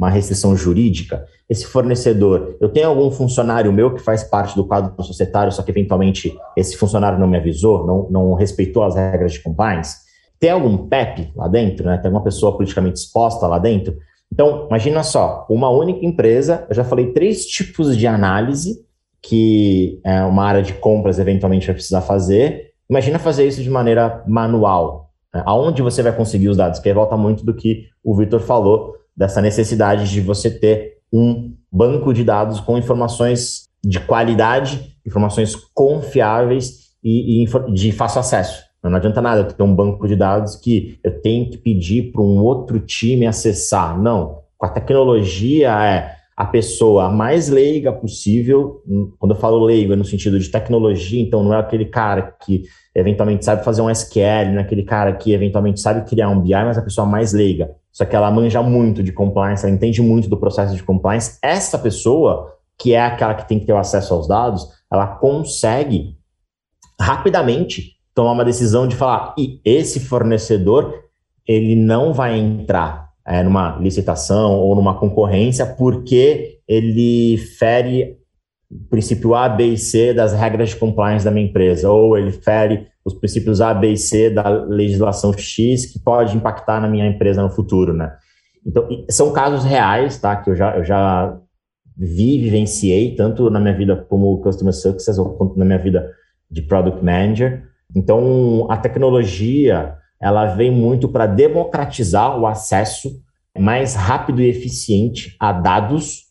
alguma 0.00 0.10
restrição 0.10 0.56
jurídica? 0.56 1.26
Esse 1.48 1.66
fornecedor, 1.66 2.56
eu 2.60 2.68
tenho 2.70 2.88
algum 2.88 3.10
funcionário 3.10 3.72
meu 3.72 3.94
que 3.94 4.00
faz 4.00 4.24
parte 4.24 4.56
do 4.56 4.66
quadro 4.66 5.02
societário, 5.04 5.52
só 5.52 5.62
que 5.62 5.70
eventualmente 5.70 6.34
esse 6.56 6.76
funcionário 6.76 7.18
não 7.18 7.26
me 7.26 7.36
avisou, 7.36 7.86
não, 7.86 8.08
não 8.10 8.34
respeitou 8.34 8.82
as 8.82 8.96
regras 8.96 9.32
de 9.32 9.42
compliance? 9.42 9.96
Tem 10.38 10.50
algum 10.50 10.88
PEP 10.88 11.32
lá 11.36 11.46
dentro, 11.48 11.84
né? 11.84 11.98
Tem 11.98 12.06
alguma 12.06 12.24
pessoa 12.24 12.56
politicamente 12.56 12.98
exposta 12.98 13.46
lá 13.46 13.58
dentro? 13.58 13.94
Então, 14.32 14.66
imagina 14.68 15.02
só, 15.02 15.44
uma 15.50 15.68
única 15.68 16.06
empresa, 16.06 16.64
eu 16.70 16.74
já 16.74 16.84
falei 16.84 17.12
três 17.12 17.44
tipos 17.44 17.96
de 17.96 18.06
análise 18.06 18.80
que 19.22 20.00
é, 20.02 20.22
uma 20.22 20.44
área 20.44 20.62
de 20.62 20.72
compras 20.72 21.18
eventualmente 21.18 21.66
vai 21.66 21.74
precisar 21.74 22.00
fazer. 22.00 22.70
Imagina 22.88 23.18
fazer 23.18 23.46
isso 23.46 23.62
de 23.62 23.68
maneira 23.68 24.24
manual. 24.26 25.10
Né? 25.34 25.42
Aonde 25.44 25.82
você 25.82 26.02
vai 26.02 26.16
conseguir 26.16 26.48
os 26.48 26.56
dados? 26.56 26.80
Que 26.80 26.92
volta 26.94 27.16
muito 27.18 27.44
do 27.44 27.52
que 27.52 27.88
o 28.02 28.16
Victor 28.16 28.40
falou, 28.40 28.94
dessa 29.20 29.42
necessidade 29.42 30.10
de 30.10 30.22
você 30.22 30.50
ter 30.50 30.94
um 31.12 31.54
banco 31.70 32.10
de 32.14 32.24
dados 32.24 32.58
com 32.58 32.78
informações 32.78 33.68
de 33.84 34.00
qualidade, 34.00 34.96
informações 35.06 35.54
confiáveis 35.74 36.94
e, 37.04 37.44
e 37.44 37.72
de 37.74 37.92
fácil 37.92 38.20
acesso. 38.20 38.64
Não 38.82 38.96
adianta 38.96 39.20
nada 39.20 39.44
ter 39.44 39.62
um 39.62 39.76
banco 39.76 40.08
de 40.08 40.16
dados 40.16 40.56
que 40.56 40.98
eu 41.04 41.20
tenho 41.20 41.50
que 41.50 41.58
pedir 41.58 42.12
para 42.12 42.22
um 42.22 42.42
outro 42.42 42.80
time 42.80 43.26
acessar. 43.26 44.00
Não. 44.00 44.40
Com 44.56 44.64
a 44.64 44.70
tecnologia 44.70 45.70
é 45.84 46.16
a 46.40 46.46
pessoa 46.46 47.10
mais 47.10 47.50
leiga 47.50 47.92
possível. 47.92 48.82
Quando 49.18 49.32
eu 49.32 49.38
falo 49.38 49.62
leigo, 49.62 49.92
é 49.92 49.96
no 49.96 50.06
sentido 50.06 50.38
de 50.38 50.48
tecnologia, 50.48 51.20
então 51.20 51.44
não 51.44 51.52
é 51.52 51.58
aquele 51.58 51.84
cara 51.84 52.34
que 52.42 52.62
eventualmente 52.94 53.44
sabe 53.44 53.62
fazer 53.62 53.82
um 53.82 53.90
SQL, 53.90 54.50
não 54.50 54.58
é 54.58 54.62
aquele 54.62 54.82
cara 54.82 55.12
que 55.12 55.34
eventualmente 55.34 55.82
sabe 55.82 56.08
criar 56.08 56.30
um 56.30 56.40
BI, 56.40 56.54
mas 56.54 56.78
a 56.78 56.82
pessoa 56.82 57.06
mais 57.06 57.34
leiga. 57.34 57.72
Só 57.92 58.06
que 58.06 58.16
ela 58.16 58.30
manja 58.30 58.62
muito 58.62 59.02
de 59.02 59.12
compliance, 59.12 59.66
ela 59.66 59.74
entende 59.74 60.00
muito 60.00 60.30
do 60.30 60.36
processo 60.38 60.74
de 60.74 60.82
compliance. 60.82 61.38
Essa 61.42 61.78
pessoa, 61.78 62.54
que 62.78 62.94
é 62.94 63.02
aquela 63.02 63.34
que 63.34 63.46
tem 63.46 63.60
que 63.60 63.66
ter 63.66 63.74
o 63.74 63.78
acesso 63.78 64.14
aos 64.14 64.26
dados, 64.26 64.66
ela 64.90 65.08
consegue 65.08 66.16
rapidamente 66.98 67.96
tomar 68.14 68.32
uma 68.32 68.46
decisão 68.46 68.88
de 68.88 68.96
falar, 68.96 69.34
e 69.36 69.60
esse 69.62 70.00
fornecedor, 70.00 71.04
ele 71.46 71.76
não 71.76 72.14
vai 72.14 72.38
entrar 72.38 73.09
é, 73.30 73.44
numa 73.44 73.78
licitação 73.78 74.58
ou 74.58 74.74
numa 74.74 74.98
concorrência 74.98 75.64
porque 75.64 76.58
ele 76.66 77.38
fere 77.38 78.16
o 78.68 78.88
princípio 78.88 79.36
A, 79.36 79.48
B 79.48 79.66
e 79.66 79.78
C 79.78 80.12
das 80.12 80.32
regras 80.32 80.70
de 80.70 80.76
compliance 80.76 81.24
da 81.24 81.30
minha 81.30 81.46
empresa, 81.46 81.88
ou 81.88 82.18
ele 82.18 82.32
fere 82.32 82.88
os 83.04 83.14
princípios 83.14 83.60
A, 83.60 83.72
B 83.72 83.92
e 83.92 83.96
C 83.96 84.30
da 84.30 84.48
legislação 84.48 85.32
X 85.32 85.86
que 85.86 86.00
pode 86.00 86.36
impactar 86.36 86.80
na 86.80 86.88
minha 86.88 87.06
empresa 87.06 87.40
no 87.40 87.50
futuro, 87.50 87.92
né? 87.92 88.12
Então, 88.66 88.88
são 89.08 89.32
casos 89.32 89.64
reais, 89.64 90.18
tá? 90.18 90.36
Que 90.36 90.50
eu 90.50 90.56
já, 90.56 90.76
eu 90.76 90.84
já 90.84 91.36
vi, 91.96 92.38
vivenciei, 92.38 93.14
tanto 93.14 93.48
na 93.48 93.60
minha 93.60 93.76
vida 93.76 93.96
como 94.08 94.40
Customer 94.40 94.74
Success, 94.74 95.18
ou 95.18 95.34
quanto 95.34 95.58
na 95.58 95.64
minha 95.64 95.78
vida 95.78 96.10
de 96.50 96.62
Product 96.62 97.02
Manager. 97.04 97.62
Então, 97.96 98.66
a 98.68 98.76
tecnologia, 98.76 99.94
ela 100.20 100.46
vem 100.46 100.70
muito 100.70 101.08
para 101.08 101.26
democratizar 101.26 102.38
o 102.38 102.46
acesso 102.46 103.10
mais 103.58 103.94
rápido 103.94 104.42
e 104.42 104.48
eficiente 104.48 105.34
a 105.40 105.52
dados 105.52 106.24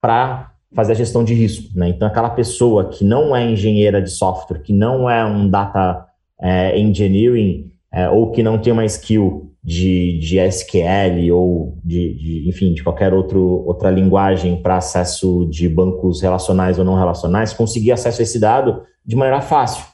para 0.00 0.52
fazer 0.74 0.92
a 0.92 0.96
gestão 0.96 1.24
de 1.24 1.34
risco. 1.34 1.76
Né? 1.76 1.88
Então, 1.88 2.06
aquela 2.06 2.30
pessoa 2.30 2.88
que 2.88 3.04
não 3.04 3.34
é 3.34 3.50
engenheira 3.50 4.00
de 4.00 4.10
software, 4.10 4.60
que 4.60 4.72
não 4.72 5.08
é 5.08 5.24
um 5.24 5.48
data 5.48 6.06
é, 6.40 6.78
engineering, 6.78 7.72
é, 7.92 8.08
ou 8.08 8.30
que 8.30 8.42
não 8.42 8.58
tem 8.58 8.72
uma 8.72 8.84
skill 8.84 9.52
de, 9.62 10.18
de 10.18 10.38
SQL 10.38 11.32
ou 11.32 11.78
de, 11.84 12.14
de, 12.14 12.48
enfim, 12.48 12.72
de 12.72 12.84
qualquer 12.84 13.12
outro, 13.12 13.64
outra 13.66 13.90
linguagem 13.90 14.62
para 14.62 14.76
acesso 14.76 15.46
de 15.50 15.68
bancos 15.68 16.22
relacionais 16.22 16.78
ou 16.78 16.84
não 16.84 16.94
relacionais, 16.94 17.52
conseguir 17.52 17.90
acesso 17.90 18.20
a 18.20 18.22
esse 18.22 18.38
dado 18.38 18.82
de 19.04 19.16
maneira 19.16 19.40
fácil. 19.40 19.84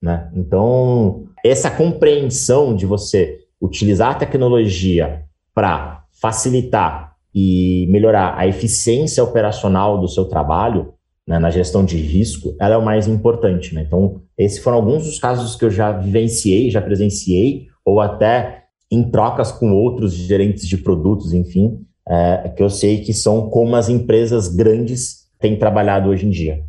Né? 0.00 0.30
Então, 0.34 1.27
essa 1.44 1.70
compreensão 1.70 2.74
de 2.74 2.86
você 2.86 3.38
utilizar 3.60 4.12
a 4.12 4.14
tecnologia 4.14 5.24
para 5.54 6.04
facilitar 6.20 7.14
e 7.34 7.86
melhorar 7.90 8.34
a 8.36 8.46
eficiência 8.46 9.22
operacional 9.22 10.00
do 10.00 10.08
seu 10.08 10.24
trabalho, 10.24 10.94
né, 11.26 11.38
na 11.38 11.50
gestão 11.50 11.84
de 11.84 11.96
risco, 11.96 12.56
ela 12.58 12.74
é 12.74 12.78
o 12.78 12.84
mais 12.84 13.06
importante. 13.06 13.74
Né? 13.74 13.84
Então, 13.86 14.22
esses 14.36 14.58
foram 14.58 14.78
alguns 14.78 15.04
dos 15.04 15.18
casos 15.18 15.54
que 15.54 15.64
eu 15.64 15.70
já 15.70 15.92
vivenciei, 15.92 16.70
já 16.70 16.80
presenciei, 16.80 17.66
ou 17.84 18.00
até 18.00 18.64
em 18.90 19.10
trocas 19.10 19.52
com 19.52 19.72
outros 19.72 20.14
gerentes 20.14 20.66
de 20.66 20.78
produtos, 20.78 21.34
enfim, 21.34 21.80
é, 22.08 22.48
que 22.56 22.62
eu 22.62 22.70
sei 22.70 23.02
que 23.02 23.12
são 23.12 23.50
como 23.50 23.76
as 23.76 23.88
empresas 23.88 24.48
grandes 24.48 25.28
têm 25.38 25.58
trabalhado 25.58 26.08
hoje 26.08 26.26
em 26.26 26.30
dia. 26.30 26.64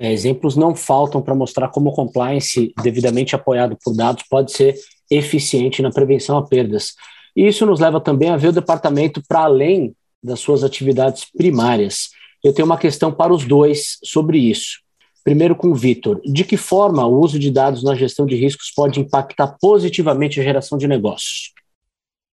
É, 0.00 0.10
exemplos 0.10 0.56
não 0.56 0.74
faltam 0.74 1.20
para 1.20 1.34
mostrar 1.34 1.68
como 1.68 1.90
o 1.90 1.92
compliance 1.92 2.72
devidamente 2.82 3.36
apoiado 3.36 3.76
por 3.84 3.94
dados 3.94 4.24
pode 4.30 4.50
ser 4.50 4.74
eficiente 5.10 5.82
na 5.82 5.90
prevenção 5.90 6.38
a 6.38 6.46
perdas. 6.46 6.94
E 7.36 7.46
isso 7.46 7.66
nos 7.66 7.80
leva 7.80 8.00
também 8.00 8.30
a 8.30 8.36
ver 8.38 8.48
o 8.48 8.52
departamento 8.52 9.22
para 9.28 9.40
além 9.40 9.94
das 10.22 10.40
suas 10.40 10.64
atividades 10.64 11.26
primárias. 11.36 12.08
Eu 12.42 12.54
tenho 12.54 12.64
uma 12.64 12.78
questão 12.78 13.12
para 13.12 13.30
os 13.30 13.44
dois 13.44 13.98
sobre 14.02 14.38
isso. 14.38 14.80
Primeiro 15.22 15.54
com 15.54 15.68
o 15.68 15.74
Vitor. 15.74 16.18
De 16.24 16.44
que 16.44 16.56
forma 16.56 17.06
o 17.06 17.20
uso 17.20 17.38
de 17.38 17.50
dados 17.50 17.82
na 17.82 17.94
gestão 17.94 18.24
de 18.24 18.34
riscos 18.34 18.72
pode 18.74 18.98
impactar 18.98 19.58
positivamente 19.60 20.40
a 20.40 20.42
geração 20.42 20.78
de 20.78 20.88
negócios? 20.88 21.52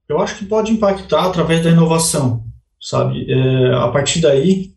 Eu 0.08 0.20
acho 0.20 0.38
que 0.38 0.46
pode 0.46 0.72
impactar 0.72 1.26
através 1.26 1.64
da 1.64 1.72
inovação, 1.72 2.44
sabe? 2.80 3.26
É, 3.28 3.74
a 3.74 3.88
partir 3.88 4.22
daí, 4.22 4.72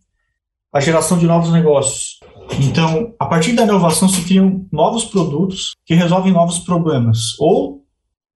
a 0.73 0.81
geração 0.81 1.19
de 1.19 1.27
novos 1.27 1.53
negócios. 1.53 2.18
Então, 2.61 3.15
a 3.19 3.27
partir 3.27 3.53
da 3.53 3.63
inovação 3.63 4.09
se 4.09 4.23
criam 4.23 4.67
novos 4.73 5.05
produtos 5.05 5.75
que 5.87 5.95
resolvem 5.95 6.33
novos 6.33 6.59
problemas, 6.59 7.39
ou 7.39 7.85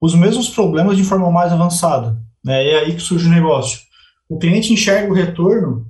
os 0.00 0.14
mesmos 0.14 0.48
problemas 0.48 0.96
de 0.96 1.04
forma 1.04 1.30
mais 1.30 1.52
avançada. 1.52 2.20
Né? 2.44 2.68
É 2.68 2.78
aí 2.80 2.94
que 2.94 3.02
surge 3.02 3.26
o 3.26 3.30
negócio. 3.30 3.80
O 4.28 4.38
cliente 4.38 4.72
enxerga 4.72 5.10
o 5.10 5.14
retorno 5.14 5.86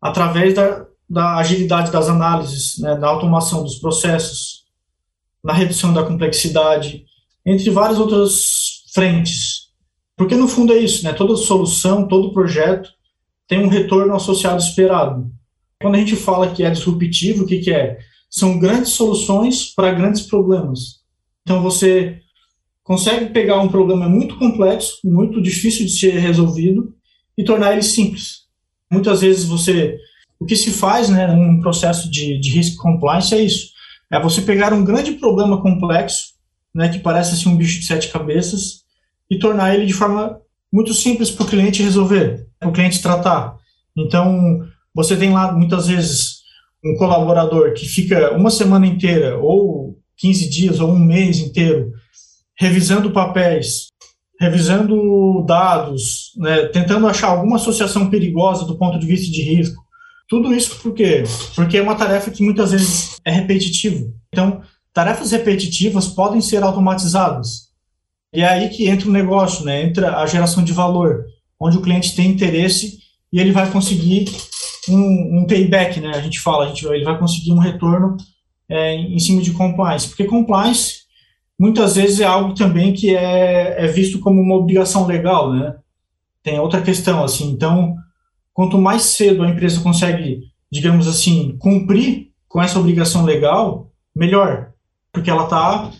através 0.00 0.54
da, 0.54 0.86
da 1.08 1.36
agilidade 1.36 1.90
das 1.90 2.08
análises, 2.08 2.78
né? 2.78 2.96
da 2.96 3.08
automação 3.08 3.62
dos 3.62 3.76
processos, 3.76 4.64
na 5.42 5.52
redução 5.52 5.92
da 5.92 6.02
complexidade, 6.02 7.04
entre 7.44 7.70
várias 7.70 7.98
outras 7.98 8.82
frentes. 8.92 9.68
Porque 10.16 10.34
no 10.34 10.48
fundo 10.48 10.72
é 10.72 10.78
isso, 10.78 11.04
né? 11.04 11.12
Toda 11.12 11.36
solução, 11.36 12.08
todo 12.08 12.32
projeto 12.32 12.90
tem 13.46 13.64
um 13.64 13.68
retorno 13.68 14.14
associado 14.14 14.60
esperado. 14.60 15.30
Quando 15.80 15.94
a 15.94 15.98
gente 15.98 16.16
fala 16.16 16.52
que 16.52 16.64
é 16.64 16.70
disruptivo, 16.70 17.44
o 17.44 17.46
que, 17.46 17.58
que 17.58 17.70
é? 17.70 17.98
São 18.30 18.58
grandes 18.58 18.92
soluções 18.92 19.72
para 19.74 19.92
grandes 19.92 20.22
problemas. 20.22 21.00
Então 21.42 21.62
você 21.62 22.20
consegue 22.82 23.26
pegar 23.32 23.60
um 23.60 23.68
problema 23.68 24.08
muito 24.08 24.36
complexo, 24.38 24.98
muito 25.04 25.40
difícil 25.40 25.86
de 25.86 25.92
ser 25.92 26.18
resolvido 26.18 26.94
e 27.36 27.44
tornar 27.44 27.72
ele 27.72 27.82
simples. 27.82 28.46
Muitas 28.90 29.20
vezes 29.20 29.44
você, 29.44 29.96
o 30.40 30.44
que 30.44 30.56
se 30.56 30.70
faz, 30.70 31.08
né, 31.08 31.26
num 31.26 31.60
processo 31.60 32.10
de, 32.10 32.38
de 32.40 32.50
risk 32.50 32.76
compliance 32.76 33.34
é 33.34 33.40
isso, 33.40 33.70
é 34.10 34.20
você 34.20 34.40
pegar 34.40 34.72
um 34.72 34.84
grande 34.84 35.12
problema 35.12 35.60
complexo, 35.60 36.34
né, 36.74 36.88
que 36.88 36.98
parece 36.98 37.34
assim 37.34 37.48
um 37.48 37.56
bicho 37.56 37.78
de 37.80 37.86
sete 37.86 38.08
cabeças 38.08 38.84
e 39.30 39.38
tornar 39.38 39.74
ele 39.74 39.86
de 39.86 39.92
forma 39.92 40.40
muito 40.72 40.92
simples 40.92 41.30
para 41.30 41.44
o 41.44 41.48
cliente 41.48 41.82
resolver, 41.82 42.46
para 42.58 42.68
o 42.68 42.72
cliente 42.72 43.02
tratar. 43.02 43.56
Então, 43.96 44.66
você 44.94 45.16
tem 45.16 45.32
lá 45.32 45.52
muitas 45.52 45.88
vezes 45.88 46.38
um 46.84 46.96
colaborador 46.96 47.72
que 47.74 47.88
fica 47.88 48.34
uma 48.34 48.50
semana 48.50 48.86
inteira, 48.86 49.38
ou 49.38 49.98
15 50.16 50.48
dias, 50.48 50.80
ou 50.80 50.90
um 50.90 50.98
mês 50.98 51.38
inteiro, 51.38 51.92
revisando 52.58 53.12
papéis, 53.12 53.88
revisando 54.40 55.44
dados, 55.46 56.32
né, 56.36 56.66
tentando 56.66 57.06
achar 57.06 57.28
alguma 57.28 57.56
associação 57.56 58.08
perigosa 58.08 58.64
do 58.64 58.78
ponto 58.78 58.98
de 58.98 59.06
vista 59.06 59.30
de 59.30 59.42
risco. 59.42 59.82
Tudo 60.28 60.54
isso 60.54 60.78
por 60.80 60.92
quê? 60.94 61.24
Porque 61.54 61.78
é 61.78 61.82
uma 61.82 61.94
tarefa 61.94 62.30
que 62.30 62.42
muitas 62.42 62.70
vezes 62.70 63.16
é 63.24 63.32
repetitiva. 63.32 64.04
Então, 64.32 64.62
tarefas 64.92 65.32
repetitivas 65.32 66.08
podem 66.08 66.40
ser 66.40 66.62
automatizadas. 66.62 67.68
E 68.32 68.42
é 68.42 68.48
aí 68.48 68.68
que 68.68 68.86
entra 68.86 69.08
o 69.08 69.12
negócio, 69.12 69.64
né? 69.64 69.82
entra 69.82 70.18
a 70.18 70.26
geração 70.26 70.62
de 70.62 70.72
valor, 70.72 71.24
onde 71.58 71.78
o 71.78 71.82
cliente 71.82 72.14
tem 72.14 72.30
interesse 72.30 72.98
e 73.32 73.40
ele 73.40 73.52
vai 73.52 73.70
conseguir 73.70 74.26
um, 74.88 75.38
um 75.38 75.46
payback, 75.46 76.00
né? 76.00 76.10
A 76.14 76.20
gente 76.20 76.40
fala, 76.40 76.64
a 76.64 76.68
gente, 76.68 76.86
ele 76.86 77.04
vai 77.04 77.18
conseguir 77.18 77.52
um 77.52 77.58
retorno 77.58 78.16
é, 78.68 78.94
em 78.94 79.18
cima 79.18 79.40
de 79.40 79.52
compliance, 79.52 80.08
porque 80.08 80.24
compliance 80.24 81.08
muitas 81.58 81.96
vezes 81.96 82.20
é 82.20 82.24
algo 82.24 82.54
também 82.54 82.92
que 82.92 83.14
é, 83.14 83.84
é 83.84 83.86
visto 83.86 84.20
como 84.20 84.40
uma 84.40 84.56
obrigação 84.56 85.06
legal, 85.06 85.52
né? 85.52 85.76
Tem 86.42 86.60
outra 86.60 86.80
questão, 86.80 87.24
assim, 87.24 87.50
então, 87.50 87.96
quanto 88.54 88.78
mais 88.78 89.02
cedo 89.02 89.42
a 89.42 89.48
empresa 89.48 89.80
consegue, 89.80 90.42
digamos 90.70 91.08
assim, 91.08 91.56
cumprir 91.58 92.28
com 92.48 92.62
essa 92.62 92.78
obrigação 92.78 93.24
legal, 93.24 93.90
melhor, 94.14 94.70
porque 95.12 95.30
ela 95.30 95.44
está, 95.44 95.90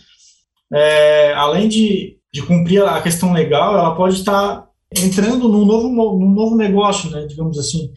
é, 0.73 1.33
além 1.33 1.67
de, 1.67 2.17
de 2.33 2.41
cumprir 2.41 2.83
a 2.83 3.01
questão 3.01 3.33
legal, 3.33 3.77
ela 3.77 3.95
pode 3.95 4.15
estar 4.15 4.67
entrando 4.95 5.47
num 5.47 5.65
novo, 5.65 5.89
num 5.89 6.33
novo 6.33 6.55
negócio, 6.55 7.09
né, 7.11 7.25
digamos 7.27 7.59
assim, 7.59 7.91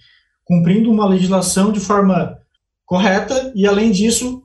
cumprindo 0.53 0.91
uma 0.91 1.09
legislação 1.09 1.73
de 1.73 1.81
forma 1.81 2.39
correta 2.85 3.51
e, 3.55 3.67
além 3.67 3.91
disso, 3.91 4.43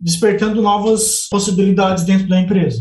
despertando 0.00 0.60
novas 0.60 1.28
possibilidades 1.30 2.02
dentro 2.02 2.28
da 2.28 2.40
empresa. 2.40 2.80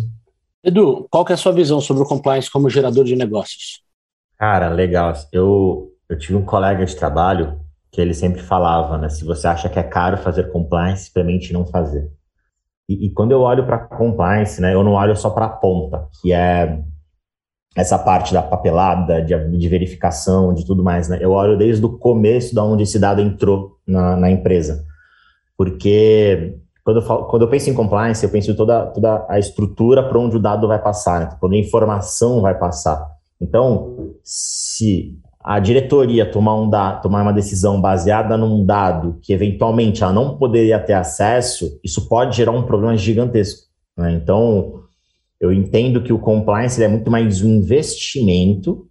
Edu, 0.63 1.05
qual 1.11 1.23
que 1.23 1.31
é 1.31 1.35
a 1.35 1.37
sua 1.37 1.51
visão 1.51 1.79
sobre 1.79 2.01
o 2.01 2.05
compliance 2.07 2.49
como 2.49 2.71
gerador 2.71 3.05
de 3.05 3.15
negócios? 3.15 3.83
Cara, 4.39 4.69
legal. 4.69 5.13
Eu, 5.31 5.91
eu 6.09 6.17
tive 6.17 6.35
um 6.35 6.43
colega 6.43 6.83
de 6.83 6.95
trabalho 6.95 7.59
que 7.91 8.01
ele 8.01 8.13
sempre 8.15 8.41
falava, 8.41 8.97
né? 8.97 9.07
Se 9.07 9.23
você 9.23 9.47
acha 9.47 9.69
que 9.69 9.77
é 9.77 9.83
caro 9.83 10.17
fazer 10.17 10.51
compliance, 10.51 11.03
experimente 11.03 11.53
não 11.53 11.67
fazer. 11.67 12.09
E, 12.89 13.05
e 13.05 13.09
quando 13.11 13.33
eu 13.33 13.41
olho 13.41 13.67
para 13.67 13.77
compliance, 13.77 14.59
né, 14.59 14.73
eu 14.73 14.83
não 14.83 14.93
olho 14.93 15.15
só 15.15 15.29
para 15.29 15.45
a 15.45 15.49
ponta, 15.49 16.07
que 16.19 16.33
é 16.33 16.81
essa 17.75 17.97
parte 17.97 18.33
da 18.33 18.41
papelada, 18.41 19.21
de, 19.21 19.57
de, 19.57 19.69
verificação, 19.69 20.53
de 20.53 20.65
tudo 20.65 20.83
mais, 20.83 21.09
né? 21.09 21.17
Eu 21.19 21.31
olho 21.31 21.57
desde 21.57 21.83
o 21.83 21.97
começo 21.97 22.53
da 22.53 22.63
onde 22.63 22.83
esse 22.83 22.99
dado 22.99 23.21
entrou 23.21 23.77
na, 23.87 24.15
na 24.15 24.29
empresa. 24.29 24.85
Porque 25.57 26.55
quando 26.83 26.97
eu, 26.97 27.01
falo, 27.01 27.25
quando 27.25 27.43
eu 27.43 27.49
penso 27.49 27.69
em 27.69 27.73
compliance, 27.73 28.23
eu 28.23 28.29
penso 28.29 28.51
em 28.51 28.55
toda, 28.55 28.85
toda 28.87 29.25
a 29.27 29.39
estrutura 29.39 30.07
para 30.07 30.19
onde 30.19 30.35
o 30.35 30.39
dado 30.39 30.67
vai 30.67 30.79
passar, 30.79 31.19
né? 31.19 31.37
quando 31.39 31.53
a 31.53 31.57
informação 31.57 32.41
vai 32.41 32.57
passar. 32.57 33.07
Então, 33.41 34.13
se 34.23 35.17
a 35.43 35.59
diretoria 35.59 36.29
tomar, 36.29 36.55
um 36.55 36.69
da, 36.69 36.93
tomar 36.93 37.21
uma 37.21 37.33
decisão 37.33 37.81
baseada 37.81 38.37
num 38.37 38.65
dado 38.65 39.17
que 39.21 39.33
eventualmente 39.33 40.03
ela 40.03 40.13
não 40.13 40.37
poderia 40.37 40.79
ter 40.79 40.93
acesso, 40.93 41.79
isso 41.83 42.07
pode 42.07 42.37
gerar 42.37 42.51
um 42.51 42.63
problema 42.63 42.95
gigantesco. 42.95 43.67
Né? 43.97 44.11
Então, 44.13 44.83
eu 45.43 45.51
entendo 45.51 46.01
que 46.01 46.13
o 46.13 46.19
compliance 46.19 46.81
é 46.81 46.87
muito 46.87 47.11
mais 47.11 47.41
um 47.43 47.55
investimento 47.55 48.87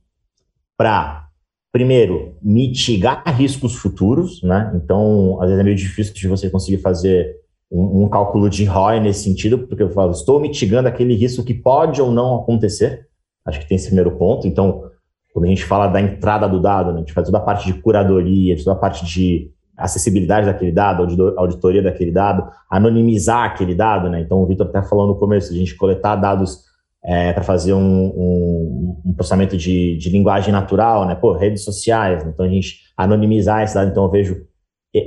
para, 0.76 1.28
primeiro, 1.72 2.36
mitigar 2.42 3.24
riscos 3.34 3.74
futuros, 3.74 4.42
né? 4.42 4.70
Então, 4.74 5.38
às 5.40 5.46
vezes 5.48 5.60
é 5.60 5.64
meio 5.64 5.76
difícil 5.76 6.12
de 6.12 6.28
você 6.28 6.50
conseguir 6.50 6.76
fazer 6.76 7.36
um, 7.70 8.04
um, 8.04 8.08
cálculo 8.08 8.50
de 8.50 8.66
ROI 8.66 9.00
nesse 9.00 9.24
sentido, 9.24 9.66
porque 9.66 9.82
eu 9.82 9.88
falo, 9.88 10.10
estou 10.10 10.38
mitigando 10.38 10.88
aquele 10.88 11.14
risco 11.14 11.42
que 11.42 11.54
pode 11.54 12.02
ou 12.02 12.12
não 12.12 12.36
acontecer. 12.36 13.06
Acho 13.46 13.58
que 13.58 13.66
tem 13.66 13.76
esse 13.76 13.86
primeiro 13.86 14.18
ponto. 14.18 14.46
Então, 14.46 14.90
quando 15.32 15.46
a 15.46 15.48
gente 15.48 15.64
fala 15.64 15.86
da 15.86 16.02
entrada 16.02 16.46
do 16.46 16.60
dado, 16.60 16.90
né, 16.92 16.96
a 16.96 17.00
gente 17.00 17.14
faz 17.14 17.28
toda 17.28 17.38
a 17.38 17.42
parte 17.42 17.64
de 17.64 17.80
curadoria, 17.80 18.58
toda 18.58 18.72
a 18.72 18.78
parte 18.78 19.06
de 19.06 19.50
acessibilidade 19.82 20.46
daquele 20.46 20.72
dado, 20.72 21.02
auditoria 21.36 21.82
daquele 21.82 22.10
dado, 22.10 22.48
anonimizar 22.70 23.44
aquele 23.44 23.74
dado, 23.74 24.08
né? 24.08 24.20
Então, 24.20 24.38
o 24.38 24.46
Vitor 24.46 24.66
até 24.66 24.82
falou 24.82 25.06
no 25.06 25.16
começo, 25.16 25.52
a 25.52 25.56
gente 25.56 25.76
coletar 25.76 26.16
dados 26.16 26.64
é, 27.04 27.32
para 27.32 27.42
fazer 27.42 27.74
um, 27.74 27.80
um, 27.80 29.02
um, 29.06 29.12
processamento 29.14 29.56
de, 29.56 29.96
de, 29.96 30.08
linguagem 30.10 30.52
natural, 30.52 31.06
né? 31.06 31.14
Pô, 31.14 31.32
redes 31.32 31.64
sociais, 31.64 32.24
né? 32.24 32.30
então 32.32 32.46
a 32.46 32.48
gente 32.48 32.80
anonimizar 32.96 33.62
esse 33.62 33.74
dado, 33.74 33.90
então 33.90 34.04
eu 34.04 34.10
vejo 34.10 34.46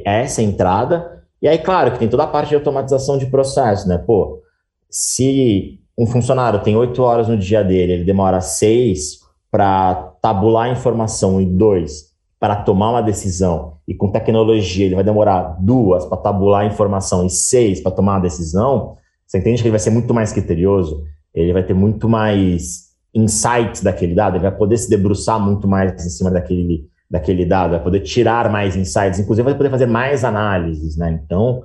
essa 0.04 0.42
entrada, 0.42 1.24
e 1.42 1.48
aí, 1.48 1.60
claro, 1.60 1.92
que 1.92 2.00
tem 2.00 2.10
toda 2.10 2.24
a 2.24 2.28
parte 2.28 2.50
de 2.50 2.56
automatização 2.56 3.18
de 3.18 3.28
processo, 3.28 3.88
né? 3.88 3.98
Pô, 3.98 4.42
se 4.90 5.80
um 5.98 6.06
funcionário 6.06 6.62
tem 6.62 6.76
oito 6.76 7.02
horas 7.02 7.28
no 7.28 7.38
dia 7.38 7.64
dele, 7.64 7.94
ele 7.94 8.04
demora 8.04 8.42
seis 8.42 9.20
para 9.52 9.96
tabular 10.22 10.70
informação 10.70 11.40
e 11.40 11.46
dois 11.46 12.14
para 12.40 12.58
tomar 12.58 12.92
uma 12.92 13.02
decisão, 13.02 13.75
e 13.88 13.94
com 13.94 14.12
tecnologia 14.12 14.86
ele 14.86 14.96
vai 14.96 15.04
demorar 15.04 15.58
duas 15.60 16.06
para 16.06 16.18
tabular 16.18 16.62
a 16.62 16.66
informação 16.66 17.26
e 17.26 17.30
seis 17.30 17.82
para 17.82 17.92
tomar 17.92 18.14
uma 18.14 18.22
decisão, 18.22 18.98
você 19.26 19.40
entende 19.40 19.62
que 19.62 19.68
ele 19.68 19.72
vai 19.72 19.80
ser 19.80 19.92
muito 19.92 20.14
mais 20.14 20.32
criterioso, 20.32 21.04
ele 21.34 21.54
vai 21.54 21.64
ter 21.64 21.74
muito 21.74 22.08
mais 22.10 22.86
insights 23.14 23.82
daquele 23.82 24.16
dado, 24.16 24.36
ele 24.36 24.44
vai 24.44 24.56
poder 24.56 24.78
se 24.78 24.90
debruçar 24.90 25.40
muito 25.40 25.68
mais 25.68 25.94
em 26.06 26.10
cima 26.10 26.32
daquele, 26.32 26.88
daquele 27.10 27.46
dado, 27.46 27.72
vai 27.72 27.84
poder 27.84 28.02
tirar 28.02 28.52
mais 28.52 28.76
insights, 28.76 29.20
inclusive 29.20 29.46
vai 29.46 29.56
poder 29.56 29.70
fazer 29.70 29.86
mais 29.86 30.24
análises, 30.24 30.98
né? 30.98 31.20
Então, 31.24 31.64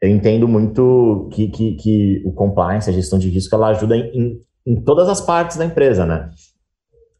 eu 0.00 0.08
entendo 0.08 0.46
muito 0.46 1.28
que, 1.32 1.48
que, 1.48 1.74
que 1.74 2.22
o 2.24 2.32
compliance, 2.32 2.88
a 2.88 2.92
gestão 2.92 3.18
de 3.18 3.28
risco, 3.28 3.54
ela 3.54 3.68
ajuda 3.68 3.96
em, 3.96 4.38
em 4.66 4.76
todas 4.76 5.08
as 5.08 5.20
partes 5.20 5.56
da 5.56 5.64
empresa, 5.64 6.06
né? 6.06 6.30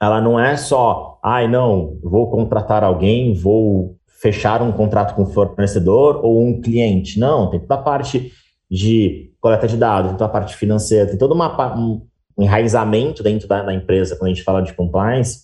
ela 0.01 0.21
não 0.21 0.39
é 0.39 0.57
só, 0.57 1.19
ai, 1.23 1.49
não, 1.49 1.99
vou 2.03 2.31
contratar 2.31 2.85
alguém, 2.85 3.35
vou 3.35 3.97
fechar 4.21 4.63
um 4.63 4.73
contrato 4.73 5.15
com 5.15 5.23
um 5.23 5.27
fornecedor 5.27 6.21
ou 6.25 6.45
um 6.45 6.61
cliente. 6.61 7.19
Não, 7.19 7.51
tem 7.51 7.61
toda 7.61 7.75
a 7.75 7.83
parte 7.83 8.33
de 8.71 9.33
coleta 9.41 9.67
de 9.67 9.77
dados, 9.77 10.11
tem 10.11 10.19
toda 10.19 10.31
a 10.31 10.33
parte 10.33 10.57
financeira, 10.57 11.07
tem 11.07 11.19
todo 11.19 11.33
uma, 11.33 11.77
um 11.77 12.07
enraizamento 12.39 13.23
dentro 13.23 13.49
da, 13.49 13.63
da 13.63 13.75
empresa, 13.75 14.17
quando 14.17 14.31
a 14.31 14.35
gente 14.35 14.45
fala 14.45 14.63
de 14.63 14.75
compliance, 14.75 15.43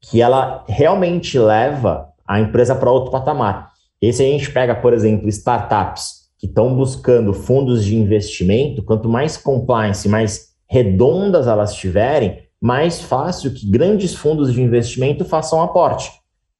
que 0.00 0.20
ela 0.20 0.64
realmente 0.68 1.38
leva 1.38 2.08
a 2.26 2.40
empresa 2.40 2.74
para 2.74 2.90
outro 2.90 3.10
patamar. 3.10 3.70
E 4.00 4.12
se 4.12 4.22
a 4.22 4.26
gente 4.26 4.50
pega, 4.50 4.74
por 4.74 4.92
exemplo, 4.92 5.28
startups 5.28 6.28
que 6.38 6.46
estão 6.46 6.74
buscando 6.76 7.32
fundos 7.32 7.84
de 7.84 7.96
investimento, 7.96 8.82
quanto 8.82 9.08
mais 9.08 9.36
compliance, 9.36 10.08
mais 10.08 10.48
redondas 10.68 11.46
elas 11.46 11.74
tiverem, 11.74 12.42
mais 12.60 13.00
fácil 13.00 13.52
que 13.52 13.68
grandes 13.68 14.14
fundos 14.14 14.52
de 14.52 14.62
investimento 14.62 15.24
façam 15.24 15.62
aporte. 15.62 16.10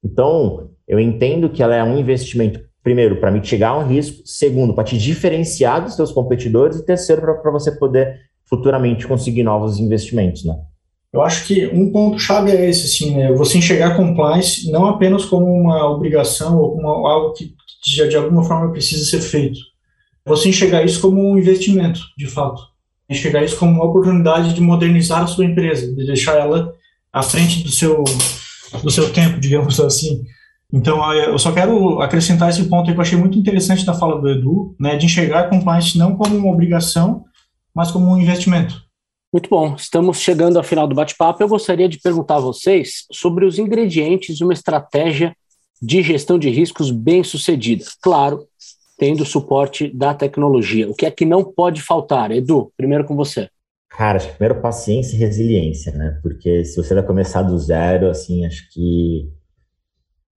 Então, 0.03 0.71
eu 0.89 0.99
entendo 0.99 1.51
que 1.51 1.63
ela 1.63 1.77
é 1.77 1.85
um 1.85 1.99
investimento, 1.99 2.61
primeiro, 2.83 3.17
para 3.17 3.31
mitigar 3.31 3.79
um 3.79 3.87
risco, 3.87 4.23
segundo, 4.25 4.75
para 4.75 4.85
te 4.85 4.97
diferenciar 4.97 5.85
dos 5.85 5.95
seus 5.95 6.11
competidores, 6.11 6.79
e 6.79 6.87
terceiro, 6.87 7.21
para 7.21 7.51
você 7.51 7.73
poder 7.73 8.17
futuramente 8.49 9.07
conseguir 9.07 9.43
novos 9.43 9.79
investimentos, 9.79 10.45
né? 10.45 10.57
Eu 11.13 11.23
acho 11.23 11.47
que 11.47 11.67
um 11.69 11.91
ponto-chave 11.91 12.51
é 12.51 12.69
esse, 12.69 12.87
assim, 12.87 13.17
né? 13.17 13.33
Você 13.33 13.59
enxergar 13.59 13.97
compliance 13.97 14.71
não 14.71 14.87
apenas 14.87 15.25
como 15.25 15.47
uma 15.47 15.91
obrigação 15.91 16.59
ou 16.59 16.73
como 16.73 16.89
algo 16.89 17.33
que 17.33 17.55
já 17.87 18.07
de 18.07 18.17
alguma 18.17 18.45
forma 18.45 18.71
precisa 18.73 19.05
ser 19.05 19.21
feito. 19.21 19.59
Você 20.27 20.51
enxergar 20.51 20.85
isso 20.85 21.01
como 21.01 21.23
um 21.23 21.39
investimento, 21.39 22.01
de 22.17 22.27
fato. 22.27 22.61
Enxergar 23.09 23.43
isso 23.43 23.57
como 23.57 23.73
uma 23.73 23.85
oportunidade 23.85 24.53
de 24.53 24.61
modernizar 24.61 25.23
a 25.23 25.27
sua 25.27 25.47
empresa, 25.47 25.95
de 25.95 26.07
deixar 26.07 26.39
ela 26.39 26.75
à 27.11 27.23
frente 27.23 27.63
do 27.63 27.71
seu, 27.71 28.05
do 28.83 28.91
seu 28.91 29.11
tempo, 29.11 29.41
digamos 29.41 29.81
assim. 29.81 30.23
Então, 30.73 31.13
eu 31.15 31.39
só 31.39 31.53
quero 31.53 32.01
acrescentar 32.01 32.51
esse 32.51 32.69
ponto 32.69 32.89
aí 32.89 32.95
que 32.95 32.99
eu 32.99 33.03
achei 33.03 33.19
muito 33.19 33.39
interessante 33.39 33.87
da 33.87 33.95
fala 33.95 34.21
do 34.21 34.29
Edu, 34.29 34.77
né, 34.79 34.97
de 34.97 35.07
enxergar 35.07 35.49
compliance 35.49 35.97
não 35.97 36.15
como 36.15 36.37
uma 36.37 36.53
obrigação, 36.53 37.25
mas 37.75 37.91
como 37.91 38.13
um 38.13 38.19
investimento. 38.19 38.83
Muito 39.33 39.49
bom, 39.49 39.75
estamos 39.75 40.21
chegando 40.21 40.57
ao 40.57 40.65
final 40.65 40.87
do 40.87 40.95
bate-papo. 40.95 41.43
Eu 41.43 41.49
gostaria 41.49 41.89
de 41.89 41.99
perguntar 41.99 42.37
a 42.37 42.41
vocês 42.41 43.05
sobre 43.13 43.45
os 43.45 43.59
ingredientes 43.59 44.37
de 44.37 44.45
uma 44.45 44.53
estratégia 44.53 45.35
de 45.81 46.03
gestão 46.03 46.39
de 46.39 46.51
riscos 46.51 46.91
bem 46.91 47.23
sucedida. 47.23 47.85
Claro, 48.03 48.47
tendo 48.99 49.25
suporte 49.25 49.89
da 49.95 50.13
tecnologia. 50.13 50.89
O 50.91 50.95
que 50.95 51.07
é 51.07 51.11
que 51.11 51.25
não 51.25 51.45
pode 51.45 51.81
faltar? 51.81 52.31
Edu, 52.31 52.73
primeiro 52.77 53.05
com 53.05 53.15
você. 53.15 53.49
Cara, 53.91 54.17
acho 54.17 54.29
que 54.29 54.37
primeiro 54.37 54.61
paciência 54.61 55.15
e 55.15 55.19
resiliência, 55.19 55.93
né? 55.93 56.19
Porque 56.23 56.65
se 56.65 56.77
você 56.77 56.95
vai 56.95 57.03
começar 57.03 57.43
do 57.43 57.59
zero, 57.59 58.11
assim, 58.11 58.45
acho 58.45 58.69
que 58.73 59.31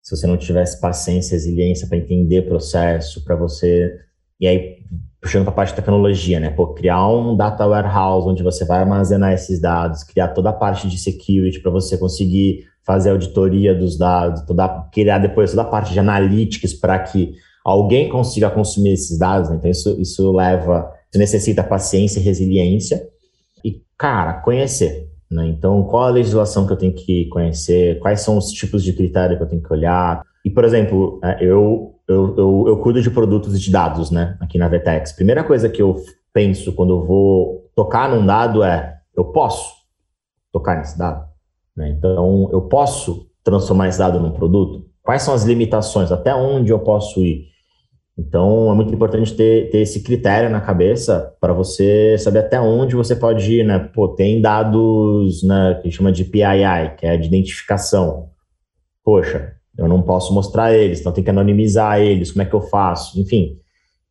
se 0.01 0.15
você 0.15 0.25
não 0.25 0.37
tivesse 0.37 0.79
paciência 0.81 1.35
resiliência 1.35 1.87
para 1.87 1.97
entender 1.97 2.41
processo, 2.43 3.23
para 3.23 3.35
você. 3.35 3.93
E 4.39 4.47
aí, 4.47 4.77
puxando 5.21 5.43
para 5.43 5.51
a 5.51 5.55
parte 5.55 5.69
de 5.69 5.75
tecnologia, 5.75 6.39
né? 6.39 6.49
Pô, 6.49 6.73
criar 6.73 7.07
um 7.07 7.37
data 7.37 7.65
warehouse 7.67 8.27
onde 8.27 8.41
você 8.41 8.65
vai 8.65 8.79
armazenar 8.79 9.33
esses 9.33 9.61
dados, 9.61 10.03
criar 10.03 10.29
toda 10.29 10.49
a 10.49 10.53
parte 10.53 10.89
de 10.89 10.97
security 10.97 11.59
para 11.59 11.71
você 11.71 11.97
conseguir 11.97 12.65
fazer 12.83 13.11
auditoria 13.11 13.75
dos 13.75 13.97
dados, 13.97 14.41
toda, 14.41 14.67
criar 14.91 15.19
depois 15.19 15.51
toda 15.51 15.61
a 15.61 15.65
parte 15.65 15.93
de 15.93 15.99
analytics 15.99 16.73
para 16.73 16.97
que 16.97 17.35
alguém 17.63 18.09
consiga 18.09 18.49
consumir 18.49 18.93
esses 18.93 19.19
dados. 19.19 19.49
Né? 19.51 19.57
Então, 19.57 19.69
isso, 19.69 20.01
isso 20.01 20.31
leva, 20.31 20.91
isso 21.11 21.19
necessita 21.19 21.63
paciência 21.63 22.19
e 22.19 22.23
resiliência. 22.23 23.07
E, 23.63 23.83
cara, 23.95 24.41
conhecer. 24.41 25.10
Né? 25.31 25.47
Então, 25.47 25.83
qual 25.83 26.03
a 26.03 26.09
legislação 26.09 26.67
que 26.67 26.73
eu 26.73 26.77
tenho 26.77 26.93
que 26.93 27.25
conhecer? 27.29 27.99
Quais 27.99 28.21
são 28.21 28.37
os 28.37 28.51
tipos 28.51 28.83
de 28.83 28.93
critério 28.93 29.37
que 29.37 29.43
eu 29.43 29.47
tenho 29.47 29.63
que 29.63 29.71
olhar? 29.71 30.21
E, 30.43 30.49
por 30.49 30.65
exemplo, 30.65 31.19
é, 31.23 31.37
eu 31.41 31.91
eu, 32.11 32.35
eu, 32.37 32.65
eu 32.67 32.77
cuido 32.77 33.01
de 33.01 33.09
produtos 33.09 33.59
de 33.59 33.71
dados, 33.71 34.11
né, 34.11 34.37
aqui 34.41 34.57
na 34.57 34.67
Vetex. 34.67 35.13
Primeira 35.13 35.43
coisa 35.43 35.69
que 35.69 35.81
eu 35.81 35.95
penso 36.33 36.73
quando 36.73 36.93
eu 36.93 37.05
vou 37.05 37.69
tocar 37.75 38.09
num 38.09 38.25
dado 38.25 38.63
é: 38.63 38.99
eu 39.15 39.25
posso 39.25 39.73
tocar 40.51 40.77
nesse 40.77 40.97
dado? 40.97 41.25
Né? 41.75 41.89
Então, 41.89 42.49
eu 42.51 42.61
posso 42.63 43.27
transformar 43.43 43.87
esse 43.87 43.97
dado 43.97 44.19
num 44.19 44.31
produto? 44.31 44.85
Quais 45.01 45.23
são 45.23 45.33
as 45.33 45.43
limitações? 45.43 46.11
Até 46.11 46.35
onde 46.35 46.71
eu 46.71 46.79
posso 46.79 47.21
ir? 47.21 47.50
Então, 48.17 48.71
é 48.71 48.75
muito 48.75 48.93
importante 48.93 49.33
ter, 49.33 49.69
ter 49.69 49.79
esse 49.79 50.03
critério 50.03 50.49
na 50.49 50.61
cabeça 50.61 51.33
para 51.39 51.53
você 51.53 52.17
saber 52.17 52.39
até 52.39 52.59
onde 52.59 52.95
você 52.95 53.15
pode 53.15 53.51
ir, 53.51 53.65
né? 53.65 53.79
Pô, 53.79 54.09
tem 54.09 54.41
dados 54.41 55.41
né, 55.43 55.79
que 55.81 55.89
chama 55.89 56.11
de 56.11 56.25
PII, 56.25 56.95
que 56.97 57.05
é 57.05 57.17
de 57.17 57.27
identificação. 57.27 58.29
Poxa, 59.03 59.55
eu 59.77 59.87
não 59.87 60.01
posso 60.01 60.33
mostrar 60.33 60.73
eles, 60.73 60.99
então 60.99 61.11
tem 61.11 61.23
que 61.23 61.29
anonimizar 61.29 61.99
eles, 61.99 62.31
como 62.31 62.43
é 62.43 62.45
que 62.45 62.53
eu 62.53 62.61
faço? 62.61 63.19
Enfim, 63.19 63.57